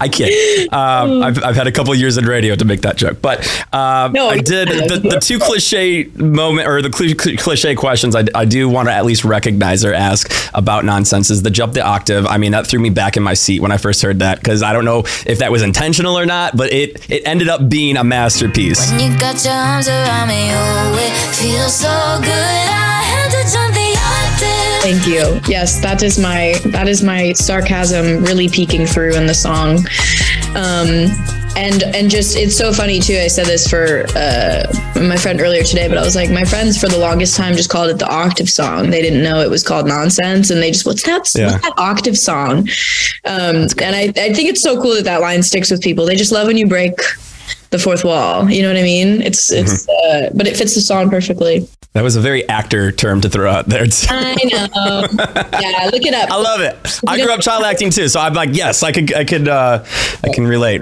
I 0.01 0.07
kid. 0.09 0.71
Um, 0.73 1.21
I've, 1.23 1.43
I've 1.43 1.55
had 1.55 1.67
a 1.67 1.71
couple 1.71 1.93
years 1.95 2.17
in 2.17 2.25
radio 2.25 2.55
to 2.55 2.65
make 2.65 2.81
that 2.81 2.97
joke, 2.97 3.21
but 3.21 3.39
um, 3.73 4.13
No, 4.13 4.27
I 4.29 4.37
did 4.39 4.67
the, 4.69 4.99
the 4.99 5.19
two 5.19 5.37
cliche 5.39 6.05
moment 6.15 6.67
or 6.67 6.81
the 6.81 6.89
cli- 6.89 7.13
cli- 7.13 7.37
cliche 7.37 7.75
questions. 7.75 8.15
I, 8.15 8.25
I 8.33 8.45
do 8.45 8.67
want 8.69 8.87
to 8.87 8.93
at 8.93 9.05
least 9.05 9.23
recognize 9.23 9.85
or 9.85 9.93
ask 9.93 10.31
about 10.53 10.85
nonsense 10.85 11.29
is 11.29 11.43
the 11.43 11.49
jump 11.51 11.73
the 11.73 11.83
octave. 11.85 12.25
I 12.25 12.37
mean, 12.37 12.51
that 12.53 12.67
threw 12.67 12.79
me 12.79 12.89
back 12.89 13.15
in 13.17 13.23
my 13.23 13.33
seat 13.35 13.61
when 13.61 13.71
I 13.71 13.77
first 13.77 14.01
heard 14.01 14.19
that 14.19 14.39
because 14.39 14.63
I 14.63 14.73
don't 14.73 14.85
know 14.85 14.99
if 15.25 15.39
that 15.39 15.51
was 15.51 15.61
intentional 15.61 16.17
or 16.17 16.25
not, 16.25 16.55
but 16.57 16.71
it 16.73 17.09
it 17.09 17.21
ended 17.27 17.47
up 17.49 17.69
being 17.69 17.97
a 17.97 18.03
masterpiece. 18.03 18.91
When 18.91 18.99
you 19.11 19.17
got 19.19 19.43
your 19.45 19.53
arms 19.53 19.87
around 19.87 20.27
me, 20.29 20.49
oh, 20.51 20.97
it 20.99 21.35
feels 21.35 21.75
so 21.75 22.19
good. 22.21 22.31
I 22.33 22.90
Thank 24.81 25.05
you. 25.05 25.39
Yes, 25.47 25.79
that 25.81 26.01
is 26.01 26.17
my 26.17 26.55
that 26.65 26.87
is 26.87 27.03
my 27.03 27.33
sarcasm 27.33 28.23
really 28.23 28.49
peeking 28.49 28.87
through 28.87 29.15
in 29.15 29.27
the 29.27 29.33
song. 29.33 29.77
Um 30.55 31.09
and 31.55 31.83
and 31.95 32.09
just 32.09 32.35
it's 32.35 32.57
so 32.57 32.73
funny 32.73 32.99
too. 32.99 33.17
I 33.17 33.27
said 33.27 33.45
this 33.45 33.69
for 33.69 34.05
uh, 34.15 34.63
my 34.95 35.17
friend 35.17 35.39
earlier 35.39 35.63
today, 35.63 35.87
but 35.87 35.97
I 35.97 36.01
was 36.01 36.15
like, 36.15 36.29
my 36.29 36.45
friends 36.45 36.79
for 36.79 36.87
the 36.87 36.97
longest 36.97 37.35
time 37.35 37.55
just 37.55 37.69
called 37.69 37.89
it 37.89 37.99
the 37.99 38.09
octave 38.09 38.49
song. 38.49 38.89
They 38.89 39.01
didn't 39.01 39.23
know 39.23 39.41
it 39.41 39.49
was 39.49 39.63
called 39.63 39.87
nonsense, 39.87 40.49
and 40.49 40.61
they 40.61 40.71
just 40.71 40.85
what's 40.85 41.03
that? 41.03 41.29
Yeah. 41.35 41.51
What's 41.51 41.63
that 41.63 41.73
octave 41.77 42.17
song? 42.17 42.69
Um, 43.25 43.67
and 43.81 43.95
I 43.95 44.13
I 44.15 44.33
think 44.33 44.49
it's 44.49 44.61
so 44.61 44.81
cool 44.81 44.95
that 44.95 45.03
that 45.03 45.21
line 45.21 45.43
sticks 45.43 45.71
with 45.71 45.81
people. 45.81 46.05
They 46.05 46.15
just 46.15 46.31
love 46.31 46.47
when 46.47 46.57
you 46.57 46.67
break 46.67 46.95
the 47.69 47.79
fourth 47.79 48.03
wall. 48.03 48.49
You 48.49 48.61
know 48.61 48.69
what 48.69 48.77
I 48.77 48.83
mean? 48.83 49.21
It's 49.21 49.51
it's 49.51 49.87
uh, 49.89 50.31
but 50.33 50.47
it 50.47 50.57
fits 50.57 50.75
the 50.75 50.81
song 50.81 51.09
perfectly. 51.09 51.67
That 51.93 52.03
was 52.03 52.15
a 52.15 52.21
very 52.21 52.47
actor 52.47 52.91
term 52.93 53.19
to 53.21 53.29
throw 53.29 53.51
out 53.51 53.67
there. 53.67 53.85
too. 53.85 54.07
I 54.09 54.35
know. 54.45 55.07
yeah, 55.59 55.89
look 55.91 56.05
it 56.05 56.13
up. 56.13 56.31
I 56.31 56.37
love 56.37 56.61
it. 56.61 56.99
I 57.05 57.17
grew 57.21 57.33
up 57.33 57.41
child 57.41 57.63
acting 57.65 57.89
too, 57.89 58.07
so 58.07 58.21
I'm 58.21 58.33
like, 58.33 58.51
yes, 58.53 58.81
I 58.81 58.93
could, 58.93 59.13
I 59.13 59.25
could, 59.25 59.47
uh, 59.47 59.83
I 60.23 60.29
can 60.33 60.47
relate. 60.47 60.81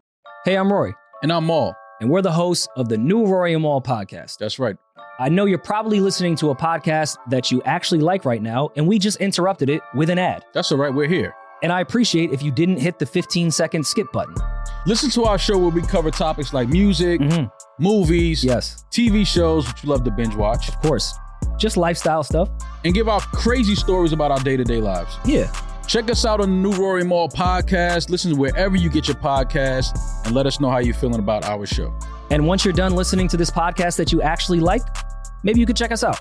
Hey, 0.43 0.55
I'm 0.55 0.73
Roy. 0.73 0.91
And 1.21 1.31
I'm 1.31 1.45
Maul. 1.45 1.75
and 1.99 2.09
we're 2.09 2.23
the 2.23 2.31
hosts 2.31 2.67
of 2.75 2.89
the 2.89 2.97
new 2.97 3.27
Roy 3.27 3.53
and 3.53 3.61
Maul 3.61 3.79
podcast. 3.79 4.39
That's 4.39 4.57
right. 4.57 4.75
I 5.19 5.29
know 5.29 5.45
you're 5.45 5.59
probably 5.59 5.99
listening 5.99 6.35
to 6.37 6.49
a 6.49 6.55
podcast 6.55 7.17
that 7.29 7.51
you 7.51 7.61
actually 7.61 8.01
like 8.01 8.25
right 8.25 8.41
now, 8.41 8.71
and 8.75 8.87
we 8.87 8.97
just 8.97 9.17
interrupted 9.17 9.69
it 9.69 9.83
with 9.93 10.09
an 10.09 10.17
ad. 10.17 10.43
That's 10.51 10.71
all 10.71 10.79
right. 10.79 10.91
We're 10.91 11.07
here. 11.07 11.35
And 11.61 11.71
I 11.71 11.81
appreciate 11.81 12.31
if 12.31 12.41
you 12.41 12.49
didn't 12.49 12.77
hit 12.77 12.97
the 12.97 13.05
15 13.05 13.51
second 13.51 13.85
skip 13.85 14.11
button. 14.11 14.33
Listen 14.87 15.11
to 15.11 15.25
our 15.25 15.37
show 15.37 15.59
where 15.59 15.69
we 15.69 15.83
cover 15.83 16.09
topics 16.09 16.53
like 16.53 16.69
music, 16.69 17.21
mm-hmm. 17.21 17.45
movies, 17.77 18.43
yes, 18.43 18.83
TV 18.89 19.27
shows, 19.27 19.67
which 19.67 19.83
you 19.83 19.89
love 19.91 20.03
to 20.05 20.11
binge 20.11 20.33
watch. 20.33 20.69
Of 20.69 20.81
course. 20.81 21.13
Just 21.59 21.77
lifestyle 21.77 22.23
stuff. 22.23 22.49
And 22.83 22.95
give 22.95 23.07
out 23.07 23.21
crazy 23.21 23.75
stories 23.75 24.11
about 24.11 24.31
our 24.31 24.39
day 24.39 24.57
to 24.57 24.63
day 24.63 24.81
lives. 24.81 25.19
Yeah. 25.23 25.51
Check 25.91 26.09
us 26.09 26.23
out 26.23 26.39
on 26.39 26.49
the 26.49 26.69
New 26.69 26.71
Rory 26.81 27.03
Mall 27.03 27.27
podcast. 27.27 28.09
Listen 28.09 28.37
wherever 28.37 28.77
you 28.77 28.87
get 28.87 29.09
your 29.09 29.17
podcast 29.17 30.25
and 30.25 30.33
let 30.33 30.45
us 30.45 30.61
know 30.61 30.69
how 30.69 30.77
you're 30.77 30.93
feeling 30.93 31.19
about 31.19 31.43
our 31.43 31.65
show. 31.65 31.93
And 32.29 32.47
once 32.47 32.63
you're 32.63 32.73
done 32.73 32.95
listening 32.95 33.27
to 33.27 33.35
this 33.35 33.51
podcast 33.51 33.97
that 33.97 34.09
you 34.09 34.21
actually 34.21 34.61
like, 34.61 34.83
maybe 35.43 35.59
you 35.59 35.65
could 35.65 35.75
check 35.75 35.91
us 35.91 36.01
out. 36.05 36.17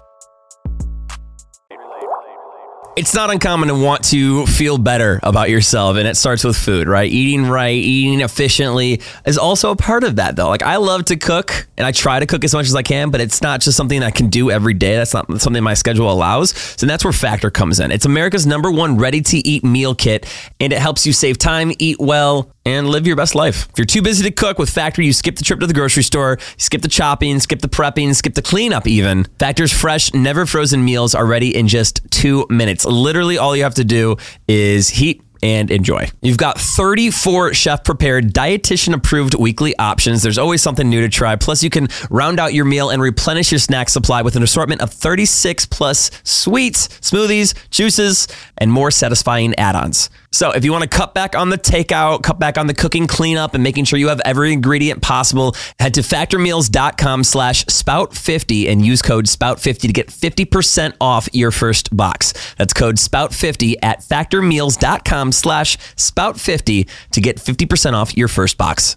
It's 2.97 3.15
not 3.15 3.31
uncommon 3.31 3.69
to 3.69 3.75
want 3.75 4.05
to 4.07 4.45
feel 4.47 4.77
better 4.77 5.21
about 5.23 5.49
yourself, 5.49 5.97
and 5.97 6.09
it 6.09 6.17
starts 6.17 6.43
with 6.43 6.57
food, 6.57 6.89
right? 6.89 7.11
Eating 7.11 7.47
right, 7.47 7.77
eating 7.77 8.21
efficiently 8.21 9.01
is 9.25 9.39
also 9.39 9.71
a 9.71 9.77
part 9.77 10.03
of 10.03 10.17
that, 10.17 10.35
though. 10.35 10.49
Like, 10.49 10.65
I 10.65 10.77
love 10.77 11.05
to 11.07 11.17
cook, 11.17 11.69
and 11.79 11.87
I 11.87 11.93
try 11.93 12.19
to 12.19 12.27
cook 12.27 12.43
as 12.43 12.53
much 12.53 12.67
as 12.67 12.75
I 12.75 12.83
can, 12.83 13.11
but 13.11 13.21
it's 13.21 13.43
not 13.43 13.61
just 13.61 13.77
something 13.77 14.03
I 14.03 14.11
can 14.11 14.29
do 14.29 14.51
every 14.51 14.75
day. 14.75 14.97
That's 14.97 15.15
not 15.15 15.41
something 15.41 15.63
my 15.63 15.75
schedule 15.75 16.11
allows. 16.11 16.51
So 16.51 16.85
that's 16.85 17.05
where 17.05 17.13
Factor 17.13 17.51
comes 17.51 17.79
in. 17.79 17.93
It's 17.93 18.07
America's 18.07 18.45
number 18.45 18.73
one 18.73 18.99
ready 18.99 19.21
to 19.23 19.39
eat 19.39 19.63
meal 19.63 19.95
kit, 19.95 20.27
and 20.59 20.73
it 20.73 20.81
helps 20.81 21.07
you 21.07 21.13
save 21.13 21.39
time, 21.39 21.73
eat 21.79 22.01
well, 22.01 22.51
and 22.67 22.89
live 22.89 23.07
your 23.07 23.17
best 23.17 23.35
life. 23.35 23.69
If 23.71 23.79
you're 23.79 23.87
too 23.87 24.03
busy 24.03 24.25
to 24.25 24.31
cook 24.31 24.59
with 24.59 24.69
Factor, 24.69 25.01
you 25.01 25.13
skip 25.13 25.37
the 25.37 25.45
trip 25.45 25.61
to 25.61 25.67
the 25.67 25.73
grocery 25.73 26.03
store, 26.03 26.39
skip 26.59 26.83
the 26.83 26.89
chopping, 26.89 27.41
skip 27.41 27.61
the 27.61 27.69
prepping, 27.69 28.15
skip 28.15 28.35
the 28.35 28.43
cleanup 28.43 28.87
even. 28.87 29.25
Factor's 29.39 29.73
fresh, 29.73 30.13
never 30.13 30.45
frozen 30.45 30.85
meals 30.85 31.15
are 31.15 31.25
ready 31.25 31.57
in 31.57 31.69
just 31.69 32.03
two 32.11 32.47
minutes. 32.51 32.80
Literally, 32.85 33.39
all 33.39 33.57
you 33.57 33.63
have 33.63 33.75
to 33.75 33.85
do 33.85 34.17
is 34.49 34.89
heat 34.89 35.23
and 35.43 35.71
enjoy. 35.71 36.09
You've 36.21 36.37
got 36.37 36.59
34 36.59 37.55
chef 37.55 37.85
prepared, 37.85 38.33
dietitian 38.33 38.95
approved 38.95 39.35
weekly 39.35 39.77
options. 39.79 40.23
There's 40.23 40.39
always 40.39 40.63
something 40.63 40.89
new 40.89 41.01
to 41.01 41.09
try. 41.09 41.37
Plus, 41.37 41.63
you 41.63 41.71
can 41.71 41.89
round 42.11 42.39
out 42.39 42.53
your 42.55 42.65
meal 42.65 42.91
and 42.91 43.01
replenish 43.01 43.51
your 43.51 43.59
snack 43.59 43.89
supply 43.89 44.23
with 44.23 44.37
an 44.37 44.43
assortment 44.43 44.83
of 44.83 44.93
36 44.93 45.67
plus 45.67 46.11
sweets, 46.25 46.89
smoothies, 47.01 47.55
juices, 47.71 48.29
and 48.59 48.73
more 48.73 48.91
satisfying 48.91 49.55
add 49.57 49.77
ons. 49.77 50.11
So, 50.33 50.53
if 50.53 50.65
you 50.65 50.71
want 50.71 50.83
to 50.83 50.89
cut 50.89 51.13
back 51.13 51.35
on 51.35 51.49
the 51.49 51.59
takeout, 51.59 52.23
cut 52.23 52.39
back 52.39 52.57
on 52.57 52.69
the 52.69 52.75
cooking 52.75 53.09
cleanup, 53.09 53.55
and 53.55 53.65
making 53.65 53.85
sure 53.85 53.99
you 53.99 54.09
have 54.09 54.21
every 54.25 54.53
ingredient 54.53 55.03
possible, 55.03 55.57
head 55.81 55.95
to 55.95 56.03
factormeals.com 56.03 57.25
slash 57.25 57.65
spout50 57.65 58.69
and 58.69 58.87
use 58.87 59.03
code 59.03 59.27
spout50 59.27 59.81
to 59.81 59.93
get 59.93 60.09
50% 60.09 60.95
off 61.01 61.29
your 61.33 61.51
first 61.51 61.95
box. 61.97 62.33
That's 62.59 62.73
code 62.73 62.97
spout50 62.97 63.75
at 63.83 64.01
factormeals.com 64.01 65.33
slash 65.33 65.77
spout50 65.97 66.89
to 67.11 67.21
get 67.21 67.37
50% 67.39 67.93
off 67.95 68.17
your 68.17 68.29
first 68.29 68.57
box. 68.57 68.97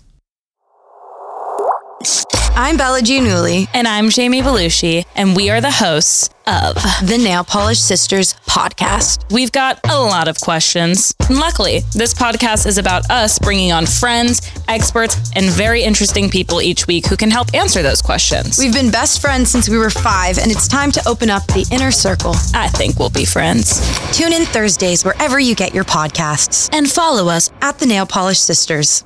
I'm 2.55 2.77
Bella 2.77 3.01
Giannulli. 3.01 3.67
And 3.73 3.87
I'm 3.87 4.09
Jamie 4.09 4.43
Belushi, 4.43 5.05
and 5.15 5.35
we 5.35 5.49
are 5.49 5.59
the 5.59 5.71
hosts 5.71 6.29
of 6.45 6.75
the 7.07 7.17
Nail 7.17 7.43
Polish 7.43 7.79
Sisters 7.79 8.35
podcast. 8.47 9.23
We've 9.31 9.51
got 9.51 9.79
a 9.89 9.99
lot 9.99 10.27
of 10.27 10.39
questions. 10.39 11.15
And 11.27 11.39
luckily, 11.39 11.79
this 11.95 12.13
podcast 12.13 12.67
is 12.67 12.77
about 12.77 13.09
us 13.09 13.39
bringing 13.39 13.71
on 13.71 13.87
friends, 13.87 14.51
experts, 14.67 15.31
and 15.35 15.47
very 15.47 15.81
interesting 15.81 16.29
people 16.29 16.61
each 16.61 16.85
week 16.85 17.07
who 17.07 17.17
can 17.17 17.31
help 17.31 17.51
answer 17.55 17.81
those 17.81 18.03
questions. 18.03 18.59
We've 18.59 18.73
been 18.73 18.91
best 18.91 19.19
friends 19.19 19.49
since 19.49 19.67
we 19.67 19.79
were 19.79 19.89
five, 19.89 20.37
and 20.37 20.51
it's 20.51 20.67
time 20.67 20.91
to 20.91 21.07
open 21.07 21.31
up 21.31 21.47
the 21.47 21.65
inner 21.71 21.91
circle. 21.91 22.35
I 22.53 22.67
think 22.67 22.99
we'll 22.99 23.09
be 23.09 23.25
friends. 23.25 23.81
Tune 24.15 24.31
in 24.31 24.45
Thursdays 24.45 25.03
wherever 25.03 25.39
you 25.39 25.55
get 25.55 25.73
your 25.73 25.85
podcasts 25.85 26.69
and 26.71 26.87
follow 26.87 27.29
us 27.29 27.49
at 27.63 27.79
the 27.79 27.87
Nail 27.87 28.05
Polish 28.05 28.37
Sisters. 28.39 29.03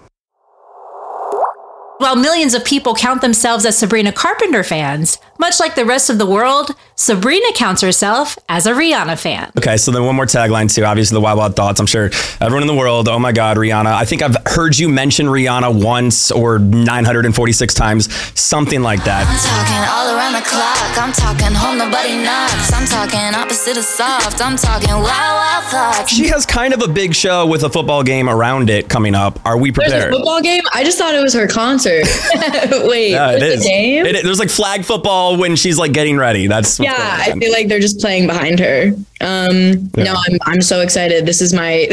While 2.00 2.16
millions 2.16 2.54
of 2.54 2.64
people 2.64 2.94
count 2.94 3.22
themselves 3.22 3.66
as 3.66 3.76
Sabrina 3.76 4.12
Carpenter 4.12 4.64
fans, 4.64 5.18
much 5.40 5.60
like 5.60 5.74
the 5.74 5.84
rest 5.84 6.12
of 6.12 6.20
the 6.20 6.28
world, 6.28 6.76
Sabrina 6.96 7.48
counts 7.56 7.82
herself 7.82 8.38
as 8.50 8.68
a 8.68 8.74
Rihanna 8.74 9.20
fan. 9.20 9.52
Okay, 9.58 9.78
so 9.78 9.90
then 9.92 10.06
one 10.06 10.16
more 10.16 10.26
tagline 10.28 10.72
too. 10.74 10.86
Obviously, 10.86 11.16
the 11.16 11.22
Wild 11.22 11.40
Wild 11.40 11.56
Thoughts. 11.56 11.80
I'm 11.80 11.88
sure 11.88 12.12
everyone 12.40 12.62
in 12.62 12.68
the 12.68 12.76
world. 12.76 13.08
Oh 13.08 13.18
my 13.18 13.32
God, 13.32 13.58
Rihanna! 13.58 13.88
I 13.88 14.06
think 14.06 14.22
I've 14.22 14.38
heard 14.46 14.78
you 14.78 14.90
mention 14.90 15.26
Rihanna 15.26 15.84
once 15.84 16.30
or 16.32 16.60
946 16.60 17.74
times, 17.74 18.14
something 18.40 18.82
like 18.84 19.04
that. 19.06 19.26
I'm 19.26 19.42
talking 19.42 19.90
all 19.90 20.16
around 20.16 20.34
the 20.34 20.48
clock. 20.48 20.98
I'm 20.98 21.14
talking 21.14 21.56
home, 21.56 21.80
nobody 21.80 22.16
knocks. 22.24 22.72
I'm 22.74 22.86
talking 22.86 23.34
opposite 23.34 23.78
of 23.78 23.84
soft. 23.84 24.40
I'm 24.40 24.56
talking 24.56 24.90
wild, 24.92 25.04
wild 25.04 25.64
thoughts. 25.66 26.12
She 26.12 26.28
has 26.28 26.46
kind 26.46 26.74
of 26.76 26.82
a 26.84 26.88
big 26.88 27.16
show 27.16 27.46
with 27.48 27.64
a 27.64 27.70
football 27.70 28.04
game 28.04 28.30
around 28.30 28.70
it 28.70 28.88
coming 28.88 29.16
up. 29.16 29.40
Are 29.46 29.58
we 29.58 29.72
There's 29.72 29.88
a 29.90 29.92
prepared? 29.96 30.14
football 30.14 30.42
game. 30.42 30.62
I 30.74 30.84
just 30.84 30.98
thought 31.00 31.16
it 31.16 31.22
was 31.24 31.34
her 31.34 31.48
concert. 31.48 31.87
Wait, 32.88 33.12
Yeah, 33.12 33.32
it 33.32 33.40
there's 33.40 33.60
is. 33.60 33.66
a 33.66 33.70
game? 33.70 34.04
There's 34.04 34.40
like 34.40 34.50
flag 34.50 34.84
football 34.86 35.38
when 35.38 35.56
she's 35.56 35.78
like 35.78 35.94
getting 35.94 36.18
ready. 36.18 36.48
That's 36.48 36.80
yeah, 36.80 36.94
I 36.98 37.32
feel 37.34 37.52
like 37.52 37.68
they're 37.68 37.80
just 37.80 38.00
playing 38.00 38.28
behind 38.28 38.60
her. 38.60 38.92
Um, 39.22 39.90
No, 39.96 40.14
I'm 40.16 40.38
I'm 40.44 40.62
so 40.62 40.82
excited. 40.82 41.26
This 41.26 41.42
is 41.42 41.54
my. 41.54 41.88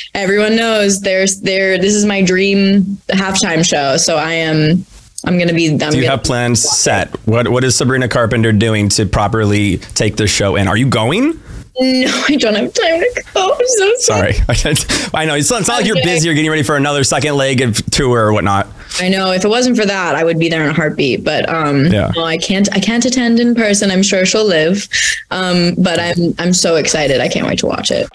everyone 0.14 0.56
knows 0.56 1.00
there's 1.00 1.40
there. 1.40 1.78
This 1.78 1.94
is 1.94 2.04
my 2.04 2.22
dream 2.22 2.82
halftime 3.08 3.64
show. 3.64 3.96
So 3.96 4.16
I 4.16 4.32
am. 4.32 4.84
I'm 5.24 5.38
gonna 5.38 5.54
be. 5.54 5.70
I'm 5.70 5.78
Do 5.78 5.86
you 5.86 6.02
gonna, 6.02 6.10
have 6.10 6.22
plans 6.24 6.62
set? 6.62 7.08
What 7.26 7.48
What 7.48 7.64
is 7.64 7.74
Sabrina 7.76 8.08
Carpenter 8.08 8.52
doing 8.52 8.88
to 8.90 9.06
properly 9.06 9.78
take 9.78 10.16
the 10.16 10.26
show 10.26 10.56
in? 10.56 10.68
Are 10.68 10.76
you 10.76 10.86
going? 10.88 11.40
No, 11.78 12.24
I 12.28 12.36
don't 12.36 12.54
have 12.54 12.72
time 12.72 13.00
to 13.00 13.24
go. 13.34 13.52
I'm 13.52 13.66
so 13.66 13.92
sorry. 13.98 14.32
Sorry, 14.32 14.74
I 15.14 15.24
know 15.26 15.34
it's 15.34 15.50
not, 15.50 15.60
it's 15.60 15.68
not 15.68 15.78
like 15.78 15.86
you're 15.86 15.96
busy. 15.96 16.26
You're 16.26 16.34
getting 16.34 16.50
ready 16.50 16.62
for 16.62 16.76
another 16.76 17.04
second 17.04 17.34
leg 17.36 17.60
of 17.60 17.76
tour 17.90 18.26
or 18.26 18.32
whatnot. 18.32 18.66
I 18.98 19.08
know. 19.10 19.30
If 19.32 19.44
it 19.44 19.48
wasn't 19.48 19.76
for 19.76 19.84
that, 19.84 20.14
I 20.14 20.24
would 20.24 20.38
be 20.38 20.48
there 20.48 20.62
in 20.64 20.70
a 20.70 20.72
heartbeat. 20.72 21.22
But 21.22 21.46
um, 21.50 21.86
Yeah. 21.86 22.12
no, 22.16 22.24
I 22.24 22.38
can't. 22.38 22.66
I 22.74 22.80
can't 22.80 23.04
attend 23.04 23.38
in 23.40 23.54
person. 23.54 23.90
I'm 23.90 24.02
sure 24.02 24.24
she'll 24.24 24.46
live. 24.46 24.88
Um, 25.30 25.74
but 25.76 25.98
I'm 26.00 26.34
I'm 26.38 26.54
so 26.54 26.76
excited. 26.76 27.20
I 27.20 27.28
can't 27.28 27.46
wait 27.46 27.58
to 27.58 27.66
watch 27.66 27.90
it. 27.90 28.08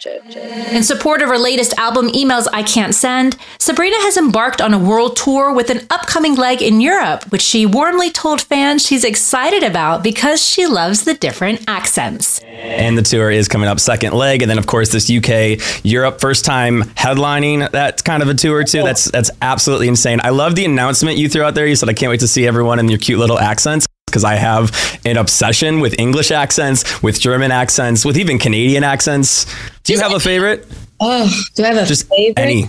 In 0.72 0.82
support 0.82 1.22
of 1.22 1.30
her 1.30 1.38
latest 1.38 1.78
album, 1.78 2.08
Emails 2.10 2.48
I 2.52 2.64
Can't 2.64 2.96
Send, 2.96 3.38
Sabrina 3.60 3.96
has 4.00 4.18
embarked 4.18 4.60
on 4.62 4.74
a 4.74 4.80
world 4.80 5.18
tour 5.18 5.54
with 5.54 5.70
an 5.70 5.86
upcoming 5.92 6.36
leg 6.36 6.62
in 6.64 6.82
Europe, 6.82 7.32
which 7.32 7.42
she 7.44 7.66
warmly 7.68 8.10
told 8.10 8.42
fans 8.42 8.84
she's 8.84 9.04
excited 9.04 9.62
about 9.62 10.02
because 10.04 10.42
she 10.46 10.66
loves 10.66 11.04
the 11.04 11.14
different 11.14 11.64
accents. 11.68 12.40
And 12.42 12.98
the 12.98 13.02
tour 13.04 13.30
is 13.30 13.48
coming 13.52 13.68
up 13.70 13.80
second 13.80 14.14
leg, 14.14 14.42
and 14.42 14.50
then 14.50 14.58
of 14.58 14.66
course 14.66 14.90
this 14.92 15.12
UK 15.12 15.60
Europe 15.86 16.20
first 16.20 16.44
time 16.46 16.84
headlining. 16.96 17.70
That's 17.72 18.02
kind 18.02 18.24
of 18.24 18.30
a 18.30 18.34
tour 18.34 18.64
too. 18.64 18.82
That's 18.84 19.06
that's 19.12 19.30
absolutely 19.42 19.88
insane. 19.90 20.20
I 20.24 20.30
love 20.30 20.56
the 20.56 20.66
announcement 20.66 21.18
you 21.18 21.30
threw 21.30 21.44
out 21.44 21.54
there. 21.54 21.68
You 21.68 21.76
said 21.76 21.90
I 21.90 21.94
can't 21.94 22.10
wait 22.10 22.22
to 22.22 22.28
see 22.28 22.48
everyone 22.48 22.80
in 22.80 22.90
your 22.90 22.98
cute 23.00 23.20
little 23.20 23.38
accents. 23.38 23.86
Because 24.08 24.24
I 24.26 24.36
have 24.36 25.00
an 25.06 25.16
obsession 25.16 25.80
with 25.80 25.98
English 25.98 26.32
accents, 26.32 27.02
with 27.02 27.18
German 27.22 27.50
accents, 27.52 28.04
with 28.04 28.18
even 28.18 28.40
Canadian 28.40 28.84
accents. 28.84 29.46
Do 29.84 29.94
you 29.94 30.00
have 30.02 30.12
a 30.12 30.20
favorite? 30.20 30.68
Oh, 31.00 31.32
do 31.56 31.64
I 31.64 31.68
have 31.68 31.78
a 31.78 31.86
Just 31.86 32.10
favorite? 32.10 32.38
any. 32.38 32.66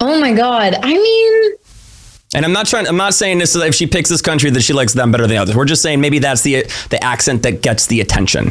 Oh 0.00 0.20
my 0.20 0.32
god. 0.32 0.74
I 0.82 0.94
mean, 0.94 1.52
And 2.34 2.44
I'm 2.44 2.52
not 2.52 2.66
trying. 2.66 2.88
I'm 2.88 2.96
not 2.96 3.14
saying 3.14 3.38
this 3.38 3.54
is 3.54 3.62
if 3.62 3.74
she 3.76 3.86
picks 3.86 4.08
this 4.10 4.20
country 4.20 4.50
that 4.50 4.62
she 4.62 4.72
likes 4.72 4.94
them 4.94 5.12
better 5.12 5.22
than 5.22 5.30
the 5.30 5.36
others. 5.36 5.54
We're 5.54 5.64
just 5.64 5.80
saying 5.82 6.00
maybe 6.00 6.18
that's 6.18 6.42
the 6.42 6.66
the 6.90 7.02
accent 7.04 7.44
that 7.44 7.62
gets 7.62 7.86
the 7.86 8.00
attention. 8.00 8.50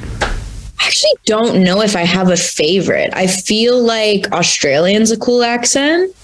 I 0.81 0.85
actually 0.87 1.11
don't 1.25 1.63
know 1.63 1.81
if 1.81 1.95
I 1.95 2.01
have 2.01 2.29
a 2.29 2.37
favorite. 2.37 3.11
I 3.13 3.27
feel 3.27 3.81
like 3.81 4.31
Australian's 4.31 5.11
a 5.11 5.17
cool 5.17 5.43
accent. 5.43 6.15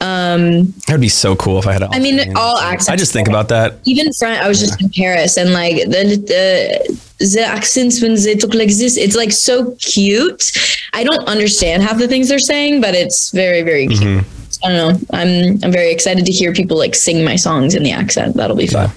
Um, 0.00 0.72
That 0.86 0.92
would 0.92 1.00
be 1.00 1.08
so 1.08 1.34
cool 1.34 1.58
if 1.58 1.66
I 1.66 1.72
had. 1.72 1.82
I 1.82 1.98
mean, 1.98 2.36
all 2.36 2.58
accents. 2.58 2.88
I 2.88 2.94
just 2.96 3.12
think 3.12 3.26
about 3.28 3.48
that. 3.48 3.80
even 3.84 4.12
French. 4.12 4.40
I 4.40 4.46
was 4.46 4.60
just 4.60 4.80
in 4.80 4.90
Paris, 4.90 5.36
and 5.36 5.52
like 5.52 5.76
the 5.76 6.16
the 6.32 6.98
the 7.18 7.42
accents 7.44 8.00
when 8.00 8.14
they 8.14 8.36
talk 8.36 8.54
like 8.54 8.68
this, 8.68 8.96
it's 8.96 9.16
like 9.16 9.32
so 9.32 9.74
cute. 9.80 10.52
I 10.92 11.02
don't 11.02 11.26
understand 11.26 11.82
half 11.82 11.98
the 11.98 12.06
things 12.06 12.28
they're 12.28 12.38
saying, 12.38 12.80
but 12.80 12.94
it's 12.94 13.32
very 13.32 13.62
very 13.62 13.88
cute. 13.88 14.00
Mm-hmm. 14.00 14.64
I 14.64 14.68
don't 14.68 14.76
know. 14.78 15.06
I'm 15.12 15.58
I'm 15.64 15.72
very 15.72 15.90
excited 15.90 16.24
to 16.26 16.32
hear 16.32 16.52
people 16.52 16.78
like 16.78 16.94
sing 16.94 17.24
my 17.24 17.34
songs 17.34 17.74
in 17.74 17.82
the 17.82 17.90
accent. 17.90 18.36
That'll 18.36 18.56
be 18.56 18.68
fun. 18.68 18.90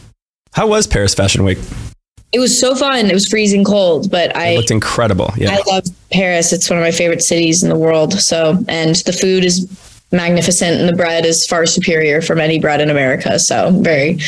How 0.53 0.67
was 0.67 0.86
Paris 0.86 1.15
Fashion 1.15 1.43
Week? 1.43 1.58
It 2.34 2.40
was 2.40 2.58
so 2.58 2.76
fun. 2.76 3.08
It 3.08 3.14
was 3.14 3.28
freezing 3.28 3.66
cold, 3.66 4.10
but 4.10 4.34
I 4.38 4.50
It 4.50 4.58
looked 4.58 4.72
incredible. 4.72 5.34
Yeah. 5.36 5.52
I 5.52 5.62
love 5.70 5.84
Paris. 6.14 6.54
It's 6.54 6.70
one 6.70 6.80
of 6.80 6.84
my 6.84 6.92
favorite 6.92 7.22
cities 7.22 7.62
in 7.62 7.70
the 7.70 7.76
world. 7.76 8.14
So, 8.14 8.58
and 8.70 8.96
the 8.96 9.12
food 9.12 9.44
is 9.44 9.68
magnificent 10.14 10.80
and 10.80 10.88
the 10.88 10.96
bread 10.96 11.26
is 11.26 11.46
far 11.46 11.66
superior 11.66 12.22
from 12.22 12.40
any 12.40 12.58
bread 12.58 12.80
in 12.80 12.90
America. 12.90 13.38
So, 13.38 13.72
very, 13.72 14.20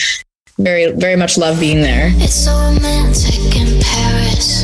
very, 0.58 0.92
very 0.92 1.16
much 1.16 1.38
love 1.38 1.62
being 1.62 1.82
there. 1.82 2.10
It's 2.16 2.34
so 2.34 2.52
romantic 2.52 3.56
in 3.56 3.82
Paris. 3.82 4.64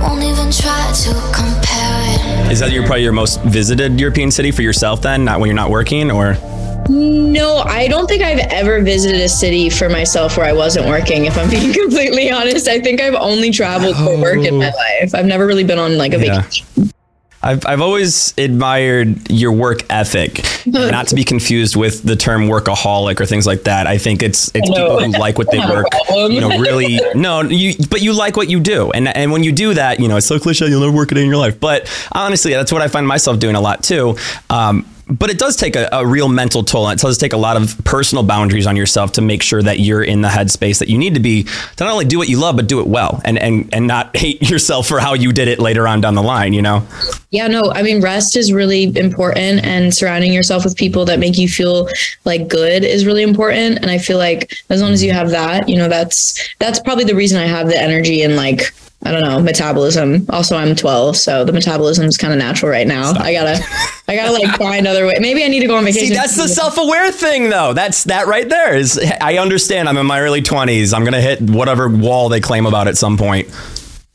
Won't 0.00 0.22
even 0.22 0.50
try 0.50 0.90
to 1.04 1.12
compare 1.34 2.46
it. 2.46 2.50
Is 2.50 2.60
that 2.60 2.70
your 2.72 2.86
probably 2.86 3.02
your 3.02 3.12
most 3.12 3.42
visited 3.42 4.00
European 4.00 4.30
city 4.30 4.52
for 4.52 4.62
yourself 4.62 5.02
then? 5.02 5.22
Not 5.22 5.38
when 5.38 5.48
you're 5.48 5.54
not 5.54 5.68
working, 5.70 6.10
or 6.10 6.38
No, 6.88 7.58
I 7.58 7.86
don't 7.88 8.06
think 8.06 8.22
I've 8.22 8.38
ever 8.50 8.80
visited 8.82 9.20
a 9.20 9.28
city 9.28 9.68
for 9.70 9.88
myself 9.88 10.36
where 10.36 10.46
I 10.46 10.52
wasn't 10.52 10.86
working. 10.86 11.26
If 11.26 11.36
I'm 11.36 11.50
being 11.56 11.72
completely 11.72 12.30
honest, 12.30 12.66
I 12.68 12.80
think 12.80 13.00
I've 13.00 13.14
only 13.14 13.50
traveled 13.50 13.96
for 13.96 14.16
work 14.20 14.38
in 14.38 14.58
my 14.58 14.70
life. 14.72 15.14
I've 15.14 15.26
never 15.26 15.46
really 15.46 15.64
been 15.64 15.78
on 15.78 15.98
like 15.98 16.14
a 16.14 16.18
Yeah. 16.24 16.40
vacation. 16.42 16.92
I've, 17.40 17.64
I've 17.66 17.80
always 17.80 18.34
admired 18.36 19.30
your 19.30 19.52
work 19.52 19.82
ethic, 19.90 20.42
not 20.66 21.06
to 21.08 21.14
be 21.14 21.22
confused 21.22 21.76
with 21.76 22.02
the 22.02 22.16
term 22.16 22.48
workaholic 22.48 23.20
or 23.20 23.26
things 23.26 23.46
like 23.46 23.62
that. 23.62 23.86
I 23.86 23.96
think 23.96 24.24
it's 24.24 24.50
it's 24.56 24.68
people 24.68 24.98
who 24.98 25.12
like 25.12 25.38
what 25.38 25.48
they 25.52 25.58
I 25.60 25.66
have 25.66 25.70
a 25.70 25.74
work, 25.74 25.86
you 26.32 26.40
know, 26.40 26.58
really 26.58 26.98
no, 27.14 27.42
you 27.42 27.74
but 27.90 28.02
you 28.02 28.12
like 28.12 28.36
what 28.36 28.50
you 28.50 28.58
do, 28.58 28.90
and 28.90 29.06
and 29.16 29.30
when 29.30 29.44
you 29.44 29.52
do 29.52 29.72
that, 29.74 30.00
you 30.00 30.08
know, 30.08 30.16
it's 30.16 30.26
so 30.26 30.40
cliche, 30.40 30.66
you'll 30.66 30.80
never 30.80 30.92
work 30.92 31.12
a 31.12 31.14
day 31.14 31.22
in 31.22 31.28
your 31.28 31.36
life. 31.36 31.60
But 31.60 31.88
honestly, 32.10 32.52
that's 32.54 32.72
what 32.72 32.82
I 32.82 32.88
find 32.88 33.06
myself 33.06 33.38
doing 33.38 33.54
a 33.54 33.60
lot 33.60 33.84
too. 33.84 34.16
Um, 34.50 34.84
but 35.10 35.30
it 35.30 35.38
does 35.38 35.56
take 35.56 35.76
a, 35.76 35.88
a 35.92 36.06
real 36.06 36.28
mental 36.28 36.62
toll 36.62 36.88
and 36.88 36.98
it 36.98 37.02
does 37.02 37.18
take 37.18 37.32
a 37.32 37.36
lot 37.36 37.56
of 37.56 37.76
personal 37.84 38.22
boundaries 38.22 38.66
on 38.66 38.76
yourself 38.76 39.12
to 39.12 39.22
make 39.22 39.42
sure 39.42 39.62
that 39.62 39.80
you're 39.80 40.02
in 40.02 40.20
the 40.20 40.28
headspace 40.28 40.78
that 40.78 40.88
you 40.88 40.98
need 40.98 41.14
to 41.14 41.20
be 41.20 41.44
to 41.44 41.84
not 41.84 41.92
only 41.92 42.04
do 42.04 42.18
what 42.18 42.28
you 42.28 42.38
love 42.38 42.56
but 42.56 42.66
do 42.66 42.80
it 42.80 42.86
well 42.86 43.20
and 43.24 43.38
and 43.38 43.68
and 43.72 43.86
not 43.86 44.16
hate 44.16 44.42
yourself 44.50 44.86
for 44.86 45.00
how 45.00 45.14
you 45.14 45.32
did 45.32 45.48
it 45.48 45.58
later 45.58 45.88
on 45.88 46.00
down 46.00 46.14
the 46.14 46.22
line 46.22 46.52
you 46.52 46.62
know 46.62 46.86
Yeah, 47.30 47.46
no, 47.46 47.70
I 47.72 47.82
mean, 47.82 48.00
rest 48.00 48.36
is 48.36 48.54
really 48.54 48.84
important, 48.96 49.62
and 49.62 49.94
surrounding 49.94 50.32
yourself 50.32 50.64
with 50.64 50.76
people 50.76 51.04
that 51.04 51.18
make 51.18 51.36
you 51.36 51.46
feel 51.46 51.88
like 52.24 52.48
good 52.48 52.84
is 52.84 53.04
really 53.04 53.22
important. 53.22 53.80
And 53.82 53.90
I 53.90 53.98
feel 53.98 54.16
like 54.16 54.50
as 54.70 54.80
long 54.80 54.92
as 54.92 55.02
you 55.02 55.12
have 55.12 55.28
that, 55.30 55.68
you 55.68 55.76
know, 55.76 55.88
that's 55.88 56.48
that's 56.58 56.80
probably 56.80 57.04
the 57.04 57.14
reason 57.14 57.38
I 57.38 57.44
have 57.44 57.68
the 57.68 57.78
energy 57.78 58.22
and 58.22 58.34
like 58.34 58.72
I 59.04 59.12
don't 59.12 59.22
know 59.22 59.40
metabolism. 59.40 60.26
Also, 60.30 60.56
I'm 60.56 60.74
12, 60.74 61.16
so 61.16 61.44
the 61.44 61.52
metabolism 61.52 62.06
is 62.06 62.16
kind 62.16 62.32
of 62.32 62.38
natural 62.38 62.70
right 62.70 62.86
now. 62.86 63.12
I 63.12 63.32
gotta, 63.32 63.64
I 64.08 64.16
gotta 64.16 64.32
like 64.32 64.58
find 64.58 64.88
other 64.88 65.06
way. 65.06 65.16
Maybe 65.20 65.44
I 65.44 65.48
need 65.48 65.60
to 65.60 65.68
go 65.68 65.76
on 65.76 65.84
vacation. 65.84 66.08
See, 66.08 66.14
that's 66.14 66.36
the 66.36 66.48
self-aware 66.48 67.12
thing, 67.12 67.48
though. 67.48 67.72
That's 67.74 68.04
that 68.04 68.26
right 68.26 68.48
there. 68.48 68.76
Is 68.76 68.98
I 69.20 69.36
understand. 69.38 69.88
I'm 69.88 69.96
in 69.96 70.06
my 70.06 70.20
early 70.20 70.42
20s. 70.42 70.92
I'm 70.92 71.04
gonna 71.04 71.20
hit 71.20 71.40
whatever 71.40 71.88
wall 71.88 72.28
they 72.28 72.40
claim 72.40 72.66
about 72.66 72.88
at 72.88 72.96
some 72.96 73.16
point. 73.16 73.48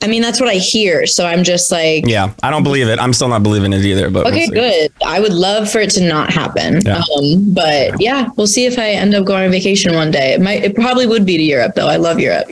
I 0.03 0.07
mean, 0.07 0.21
that's 0.21 0.41
what 0.41 0.49
I 0.49 0.55
hear. 0.55 1.07
So 1.07 1.25
I'm 1.25 1.45
just 1.45 1.71
like, 1.71 2.05
Yeah, 2.05 2.33
I 2.43 2.51
don't 2.51 2.63
believe 2.63 2.89
it. 2.89 2.99
I'm 2.99 3.13
still 3.13 3.29
not 3.29 3.41
believing 3.41 3.71
it 3.71 3.85
either. 3.85 4.09
But 4.09 4.25
we'll 4.25 4.33
okay, 4.33 4.47
good. 4.47 4.91
I 5.05 5.21
would 5.21 5.33
love 5.33 5.71
for 5.71 5.79
it 5.79 5.91
to 5.91 6.05
not 6.05 6.29
happen. 6.29 6.81
Yeah. 6.85 7.01
Um, 7.17 7.53
but 7.53 8.01
yeah, 8.01 8.27
we'll 8.35 8.47
see 8.47 8.65
if 8.65 8.77
I 8.77 8.89
end 8.89 9.15
up 9.15 9.23
going 9.23 9.45
on 9.45 9.51
vacation 9.51 9.95
one 9.95 10.11
day. 10.11 10.33
It 10.33 10.41
might, 10.41 10.61
it 10.61 10.75
probably 10.75 11.07
would 11.07 11.25
be 11.25 11.37
to 11.37 11.43
Europe 11.43 11.75
though. 11.75 11.87
I 11.87 11.95
love 11.95 12.19
Europe. 12.19 12.47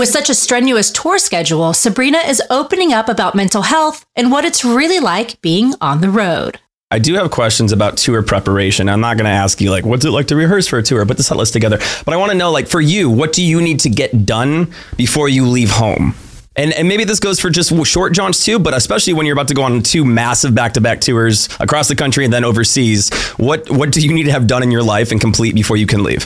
With 0.00 0.08
such 0.08 0.28
a 0.28 0.34
strenuous 0.34 0.90
tour 0.90 1.20
schedule, 1.20 1.72
Sabrina 1.74 2.18
is 2.18 2.42
opening 2.50 2.92
up 2.92 3.08
about 3.08 3.36
mental 3.36 3.62
health 3.62 4.04
and 4.16 4.32
what 4.32 4.44
it's 4.44 4.64
really 4.64 4.98
like 4.98 5.40
being 5.42 5.74
on 5.80 6.00
the 6.00 6.10
road. 6.10 6.58
I 6.90 6.98
do 6.98 7.14
have 7.14 7.30
questions 7.30 7.70
about 7.70 7.98
tour 7.98 8.22
preparation. 8.22 8.88
I'm 8.88 9.00
not 9.00 9.16
going 9.16 9.26
to 9.26 9.30
ask 9.30 9.60
you 9.60 9.70
like 9.70 9.84
what's 9.84 10.04
it 10.04 10.10
like 10.10 10.26
to 10.28 10.36
rehearse 10.36 10.66
for 10.66 10.78
a 10.78 10.82
tour, 10.82 11.06
put 11.06 11.18
the 11.18 11.22
set 11.22 11.36
list 11.36 11.52
together. 11.52 11.78
But 12.04 12.14
I 12.14 12.16
want 12.16 12.32
to 12.32 12.38
know 12.38 12.50
like 12.50 12.66
for 12.66 12.80
you, 12.80 13.10
what 13.10 13.32
do 13.32 13.44
you 13.44 13.60
need 13.60 13.78
to 13.80 13.90
get 13.90 14.26
done 14.26 14.72
before 14.96 15.28
you 15.28 15.46
leave 15.46 15.70
home? 15.70 16.14
And, 16.56 16.72
and 16.72 16.88
maybe 16.88 17.04
this 17.04 17.20
goes 17.20 17.38
for 17.38 17.50
just 17.50 17.72
short 17.86 18.14
jaunts 18.14 18.44
too, 18.44 18.58
but 18.58 18.74
especially 18.74 19.12
when 19.12 19.26
you're 19.26 19.34
about 19.34 19.48
to 19.48 19.54
go 19.54 19.62
on 19.62 19.82
two 19.82 20.04
massive 20.04 20.54
back-to-back 20.54 21.00
tours 21.00 21.48
across 21.60 21.88
the 21.88 21.96
country 21.96 22.24
and 22.24 22.32
then 22.32 22.44
overseas. 22.44 23.12
What 23.36 23.68
what 23.70 23.92
do 23.92 24.00
you 24.00 24.12
need 24.12 24.24
to 24.24 24.32
have 24.32 24.46
done 24.46 24.62
in 24.62 24.70
your 24.70 24.82
life 24.82 25.12
and 25.12 25.20
complete 25.20 25.54
before 25.54 25.76
you 25.76 25.86
can 25.86 26.02
leave? 26.02 26.24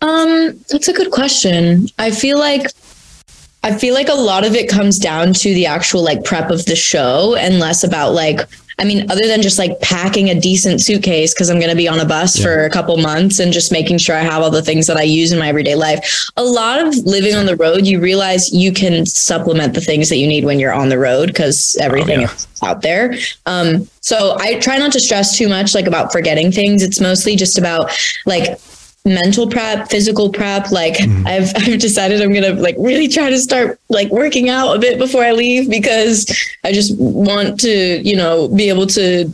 Um, 0.00 0.58
that's 0.68 0.88
a 0.88 0.92
good 0.92 1.12
question. 1.12 1.86
I 1.98 2.10
feel 2.10 2.38
like 2.38 2.66
I 3.62 3.74
feel 3.78 3.94
like 3.94 4.08
a 4.08 4.14
lot 4.14 4.44
of 4.44 4.54
it 4.54 4.68
comes 4.68 4.98
down 4.98 5.32
to 5.34 5.54
the 5.54 5.66
actual 5.66 6.02
like 6.02 6.24
prep 6.24 6.50
of 6.50 6.66
the 6.66 6.76
show 6.76 7.34
and 7.36 7.58
less 7.60 7.84
about 7.84 8.12
like 8.12 8.40
I 8.78 8.84
mean, 8.84 9.10
other 9.10 9.26
than 9.26 9.42
just 9.42 9.58
like 9.58 9.80
packing 9.80 10.30
a 10.30 10.40
decent 10.40 10.80
suitcase 10.80 11.32
because 11.32 11.50
I'm 11.50 11.58
going 11.58 11.70
to 11.70 11.76
be 11.76 11.88
on 11.88 12.00
a 12.00 12.04
bus 12.04 12.40
for 12.40 12.64
a 12.64 12.70
couple 12.70 12.96
months 12.96 13.38
and 13.38 13.52
just 13.52 13.72
making 13.72 13.98
sure 13.98 14.16
I 14.16 14.20
have 14.20 14.42
all 14.42 14.50
the 14.50 14.62
things 14.62 14.86
that 14.86 14.96
I 14.96 15.02
use 15.02 15.32
in 15.32 15.38
my 15.38 15.48
everyday 15.48 15.74
life. 15.74 16.30
A 16.36 16.44
lot 16.44 16.80
of 16.80 16.94
living 16.98 17.34
on 17.34 17.46
the 17.46 17.56
road, 17.56 17.86
you 17.86 18.00
realize 18.00 18.52
you 18.52 18.72
can 18.72 19.06
supplement 19.06 19.74
the 19.74 19.80
things 19.80 20.08
that 20.08 20.16
you 20.16 20.26
need 20.26 20.44
when 20.44 20.58
you're 20.58 20.72
on 20.72 20.88
the 20.88 20.98
road 20.98 21.28
because 21.28 21.76
everything 21.80 22.22
is 22.22 22.46
out 22.62 22.82
there. 22.82 23.14
Um, 23.46 23.88
so 24.00 24.36
I 24.38 24.58
try 24.58 24.78
not 24.78 24.92
to 24.92 25.00
stress 25.00 25.36
too 25.36 25.48
much 25.48 25.74
like 25.74 25.86
about 25.86 26.12
forgetting 26.12 26.50
things. 26.52 26.82
It's 26.82 27.00
mostly 27.00 27.36
just 27.36 27.58
about 27.58 27.90
like 28.26 28.58
mental 29.04 29.48
prep, 29.48 29.90
physical 29.90 30.30
prep. 30.30 30.70
Like 30.70 31.00
I've 31.26 31.52
I've 31.56 31.78
decided 31.78 32.22
I'm 32.22 32.32
gonna 32.32 32.54
like 32.54 32.76
really 32.78 33.08
try 33.08 33.30
to 33.30 33.38
start 33.38 33.78
like 33.88 34.10
working 34.10 34.48
out 34.48 34.74
a 34.74 34.78
bit 34.78 34.98
before 34.98 35.22
I 35.22 35.32
leave 35.32 35.68
because 35.70 36.26
I 36.64 36.72
just 36.72 36.98
want 36.98 37.60
to, 37.60 38.00
you 38.02 38.16
know, 38.16 38.48
be 38.48 38.68
able 38.68 38.86
to 38.88 39.30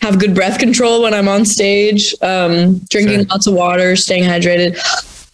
have 0.00 0.18
good 0.18 0.34
breath 0.34 0.58
control 0.58 1.02
when 1.02 1.14
I'm 1.14 1.28
on 1.28 1.44
stage. 1.44 2.14
Um, 2.22 2.78
drinking 2.90 3.26
lots 3.28 3.46
of 3.46 3.54
water, 3.54 3.96
staying 3.96 4.24
hydrated, 4.24 4.78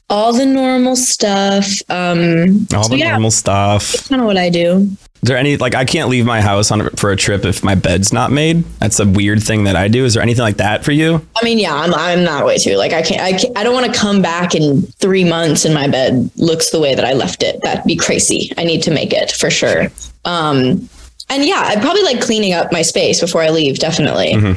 all 0.08 0.32
the 0.32 0.46
normal 0.46 0.96
stuff. 0.96 1.66
Um, 1.88 2.66
All 2.74 2.84
so 2.84 2.90
the 2.90 2.98
yeah, 2.98 3.10
normal 3.12 3.30
stuff. 3.30 4.08
kind 4.08 4.20
of 4.20 4.26
what 4.26 4.36
I 4.36 4.48
do. 4.48 4.90
Is 5.22 5.28
there 5.28 5.36
any 5.36 5.58
like 5.58 5.74
I 5.74 5.84
can't 5.84 6.08
leave 6.08 6.24
my 6.24 6.40
house 6.40 6.70
on 6.70 6.88
for 6.90 7.10
a 7.10 7.16
trip 7.16 7.44
if 7.44 7.62
my 7.62 7.74
bed's 7.74 8.10
not 8.10 8.32
made? 8.32 8.64
That's 8.78 8.98
a 9.00 9.06
weird 9.06 9.42
thing 9.42 9.64
that 9.64 9.76
I 9.76 9.88
do. 9.88 10.06
Is 10.06 10.14
there 10.14 10.22
anything 10.22 10.42
like 10.42 10.56
that 10.56 10.82
for 10.82 10.92
you? 10.92 11.26
I 11.36 11.44
mean, 11.44 11.58
yeah, 11.58 11.74
I'm 11.74 11.92
I'm 11.92 12.24
that 12.24 12.46
way 12.46 12.56
too. 12.56 12.76
Like 12.76 12.94
I 12.94 13.02
can't 13.02 13.20
I 13.20 13.32
can't, 13.32 13.56
I 13.56 13.62
don't 13.62 13.74
want 13.74 13.92
to 13.92 13.98
come 13.98 14.22
back 14.22 14.54
in 14.54 14.82
three 14.82 15.24
months 15.24 15.66
and 15.66 15.74
my 15.74 15.88
bed 15.88 16.30
looks 16.36 16.70
the 16.70 16.80
way 16.80 16.94
that 16.94 17.04
I 17.04 17.12
left 17.12 17.42
it. 17.42 17.60
That'd 17.62 17.84
be 17.84 17.96
crazy. 17.96 18.50
I 18.56 18.64
need 18.64 18.82
to 18.84 18.90
make 18.90 19.12
it 19.12 19.30
for 19.30 19.50
sure. 19.50 19.88
Um, 20.24 20.88
and 21.28 21.44
yeah, 21.44 21.64
I'd 21.66 21.82
probably 21.82 22.02
like 22.02 22.22
cleaning 22.22 22.54
up 22.54 22.72
my 22.72 22.82
space 22.82 23.20
before 23.20 23.42
I 23.42 23.50
leave. 23.50 23.78
Definitely 23.78 24.56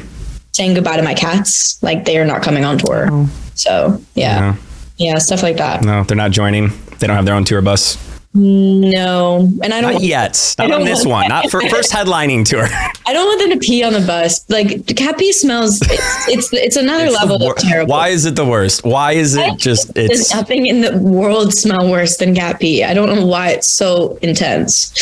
saying 0.52 0.74
goodbye 0.74 0.96
to 0.96 1.02
my 1.02 1.14
cats. 1.14 1.82
Like 1.82 2.06
they 2.06 2.16
are 2.16 2.24
not 2.24 2.42
coming 2.42 2.64
on 2.64 2.78
tour. 2.78 3.28
So 3.54 4.00
yeah, 4.14 4.56
yeah, 4.96 5.18
stuff 5.18 5.42
like 5.42 5.58
that. 5.58 5.82
No, 5.84 6.04
they're 6.04 6.16
not 6.16 6.30
joining. 6.30 6.70
They 6.98 7.06
don't 7.06 7.16
have 7.16 7.26
their 7.26 7.34
own 7.34 7.44
tour 7.44 7.60
bus. 7.60 8.13
No, 8.36 9.48
and 9.62 9.72
I 9.72 9.80
don't. 9.80 9.92
Not 9.94 10.02
yet. 10.02 10.54
Not 10.58 10.72
on 10.72 10.84
this 10.84 11.06
one. 11.06 11.28
Not 11.28 11.50
for 11.50 11.60
first 11.68 11.92
headlining 11.96 12.44
tour. 12.44 12.66
I 13.06 13.12
don't 13.12 13.26
want 13.26 13.40
them 13.40 13.50
to 13.58 13.64
pee 13.64 13.84
on 13.84 13.92
the 13.92 14.00
bus. 14.00 14.48
Like 14.50 14.86
cat 14.96 15.16
pee 15.18 15.32
smells. 15.32 15.80
It's 15.82 16.28
it's, 16.28 16.52
it's 16.52 16.76
another 16.76 17.04
It's 17.06 17.14
level 17.14 17.38
wor- 17.38 17.52
of 17.52 17.58
terrible. 17.58 17.92
Why 17.92 18.08
is 18.08 18.24
it 18.26 18.34
the 18.34 18.44
worst? 18.44 18.84
Why 18.84 19.12
is 19.12 19.36
it 19.36 19.56
just 19.56 19.94
There's 19.94 20.10
it's 20.10 20.34
nothing 20.34 20.66
in 20.66 20.80
the 20.80 20.98
world 20.98 21.54
smell 21.54 21.88
worse 21.88 22.16
than 22.16 22.34
cat 22.34 22.58
pee. 22.58 22.82
I 22.82 22.92
don't 22.92 23.08
know 23.14 23.24
why 23.24 23.50
it's 23.50 23.70
so 23.70 24.18
intense. 24.20 24.92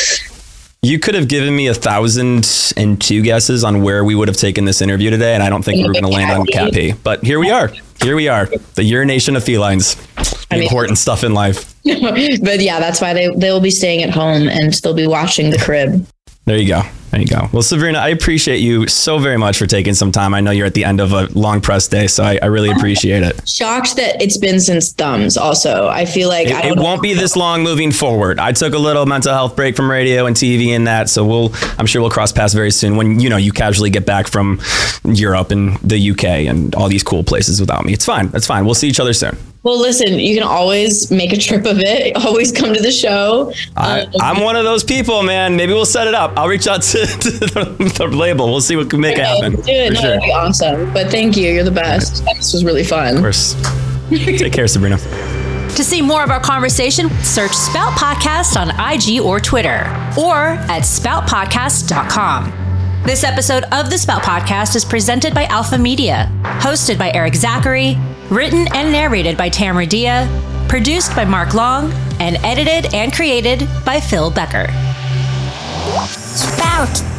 you 0.82 0.98
could 0.98 1.14
have 1.14 1.28
given 1.28 1.56
me 1.56 1.68
a 1.68 1.74
thousand 1.74 2.74
and 2.76 3.00
two 3.00 3.22
guesses 3.22 3.64
on 3.64 3.82
where 3.82 4.04
we 4.04 4.14
would 4.14 4.28
have 4.28 4.36
taken 4.36 4.66
this 4.66 4.82
interview 4.82 5.08
today, 5.10 5.32
and 5.34 5.42
I 5.42 5.48
don't 5.48 5.64
think 5.64 5.78
we 5.78 5.86
were 5.88 5.94
gonna 5.94 6.08
land 6.08 6.30
on 6.32 6.44
cat 6.46 6.72
pee. 6.74 6.92
But 6.92 7.24
here 7.24 7.38
we 7.40 7.50
are. 7.50 7.70
Here 8.02 8.16
we 8.16 8.26
are. 8.28 8.46
The 8.74 8.82
urination 8.82 9.36
of 9.36 9.44
felines. 9.44 9.96
The 10.58 10.64
important 10.64 10.98
stuff 10.98 11.24
in 11.24 11.34
life. 11.34 11.74
but 11.84 12.60
yeah, 12.60 12.80
that's 12.80 13.00
why 13.00 13.12
they 13.12 13.28
they'll 13.36 13.60
be 13.60 13.70
staying 13.70 14.02
at 14.02 14.10
home 14.10 14.48
and 14.48 14.72
they'll 14.74 14.94
be 14.94 15.06
watching 15.06 15.50
the 15.50 15.58
crib. 15.58 16.06
There 16.44 16.56
you 16.56 16.66
go. 16.66 16.82
There 17.12 17.20
you 17.20 17.26
go. 17.26 17.48
Well, 17.52 17.62
Sabrina, 17.62 17.98
I 17.98 18.08
appreciate 18.08 18.60
you 18.60 18.88
so 18.88 19.18
very 19.18 19.36
much 19.36 19.58
for 19.58 19.66
taking 19.66 19.92
some 19.92 20.10
time. 20.10 20.32
I 20.32 20.40
know 20.40 20.50
you're 20.50 20.66
at 20.66 20.72
the 20.72 20.84
end 20.84 20.98
of 20.98 21.12
a 21.12 21.26
long 21.38 21.60
press 21.60 21.86
day, 21.86 22.06
so 22.06 22.24
I, 22.24 22.38
I 22.42 22.46
really 22.46 22.70
appreciate 22.76 23.22
it. 23.22 23.46
Shocked 23.46 23.96
that 23.96 24.20
it's 24.20 24.38
been 24.38 24.58
since 24.58 24.92
thumbs. 24.92 25.36
Also, 25.36 25.88
I 25.88 26.06
feel 26.06 26.28
like 26.30 26.48
I 26.48 26.68
It, 26.68 26.78
it 26.78 26.78
won't 26.78 27.02
be 27.02 27.12
this 27.12 27.36
long 27.36 27.62
moving 27.62 27.92
forward. 27.92 28.40
I 28.40 28.52
took 28.52 28.72
a 28.72 28.78
little 28.78 29.04
mental 29.04 29.32
health 29.32 29.54
break 29.54 29.76
from 29.76 29.90
radio 29.90 30.24
and 30.26 30.34
TV 30.34 30.68
and 30.68 30.86
that, 30.86 31.10
so 31.10 31.24
we'll 31.24 31.52
I'm 31.78 31.86
sure 31.86 32.00
we'll 32.00 32.10
cross 32.10 32.32
paths 32.32 32.54
very 32.54 32.70
soon 32.70 32.96
when 32.96 33.20
you 33.20 33.28
know 33.28 33.36
you 33.36 33.52
casually 33.52 33.90
get 33.90 34.06
back 34.06 34.26
from 34.26 34.58
Europe 35.04 35.50
and 35.50 35.76
the 35.78 36.10
UK 36.12 36.24
and 36.24 36.74
all 36.74 36.88
these 36.88 37.02
cool 37.02 37.22
places 37.22 37.60
without 37.60 37.84
me. 37.84 37.92
It's 37.92 38.06
fine. 38.06 38.28
That's 38.28 38.46
fine. 38.46 38.64
We'll 38.64 38.74
see 38.74 38.88
each 38.88 39.00
other 39.00 39.12
soon. 39.12 39.36
Well, 39.64 39.78
listen, 39.78 40.18
you 40.18 40.34
can 40.34 40.42
always 40.42 41.08
make 41.12 41.32
a 41.32 41.36
trip 41.36 41.66
of 41.66 41.78
it. 41.78 42.16
Always 42.26 42.50
come 42.50 42.74
to 42.74 42.82
the 42.82 42.90
show. 42.90 43.52
I, 43.76 44.00
um, 44.00 44.12
I'm 44.20 44.42
one 44.42 44.56
of 44.56 44.64
those 44.64 44.82
people, 44.82 45.22
man. 45.22 45.54
Maybe 45.54 45.72
we'll 45.72 45.86
set 45.86 46.08
it 46.08 46.14
up. 46.14 46.32
I'll 46.36 46.48
reach 46.48 46.66
out 46.66 46.82
to, 46.82 47.06
to 47.06 47.30
the, 47.30 47.94
the 47.96 48.06
label. 48.08 48.46
We'll 48.50 48.60
see 48.60 48.74
what 48.74 48.90
can 48.90 49.00
make 49.00 49.18
it 49.18 49.24
happen. 49.24 49.52
Do 49.52 49.62
it. 49.68 49.92
No, 49.92 50.00
sure. 50.00 50.10
that'd 50.10 50.22
be 50.22 50.32
awesome. 50.32 50.92
But 50.92 51.10
thank 51.12 51.36
you. 51.36 51.52
You're 51.52 51.62
the 51.62 51.70
best. 51.70 52.24
This 52.24 52.52
was 52.52 52.64
really 52.64 52.82
fun. 52.82 53.16
Of 53.16 53.22
course. 53.22 53.54
Take 54.10 54.52
care, 54.52 54.66
Sabrina. 54.66 54.98
To 54.98 55.84
see 55.84 56.02
more 56.02 56.24
of 56.24 56.30
our 56.30 56.40
conversation, 56.40 57.08
search 57.22 57.52
Spout 57.52 57.92
Podcast 57.92 58.56
on 58.56 58.70
IG 58.92 59.20
or 59.20 59.38
Twitter 59.38 59.86
or 60.18 60.58
at 60.68 60.82
spoutpodcast.com. 60.82 62.52
This 63.04 63.24
episode 63.24 63.64
of 63.72 63.90
the 63.90 63.98
Spout 63.98 64.22
Podcast 64.22 64.76
is 64.76 64.84
presented 64.84 65.34
by 65.34 65.44
Alpha 65.46 65.78
Media, 65.78 66.30
hosted 66.60 66.98
by 66.98 67.10
Erik 67.12 67.34
Zachary, 67.34 67.96
written 68.32 68.66
and 68.74 68.90
narrated 68.90 69.36
by 69.36 69.48
Tamara 69.50 69.84
Dia, 69.86 70.26
produced 70.68 71.14
by 71.14 71.24
Mark 71.24 71.52
Long, 71.52 71.92
and 72.18 72.36
edited 72.38 72.94
and 72.94 73.12
created 73.12 73.68
by 73.84 74.00
Phil 74.00 74.30
Becker. 74.30 74.68
Spout. 76.08 77.11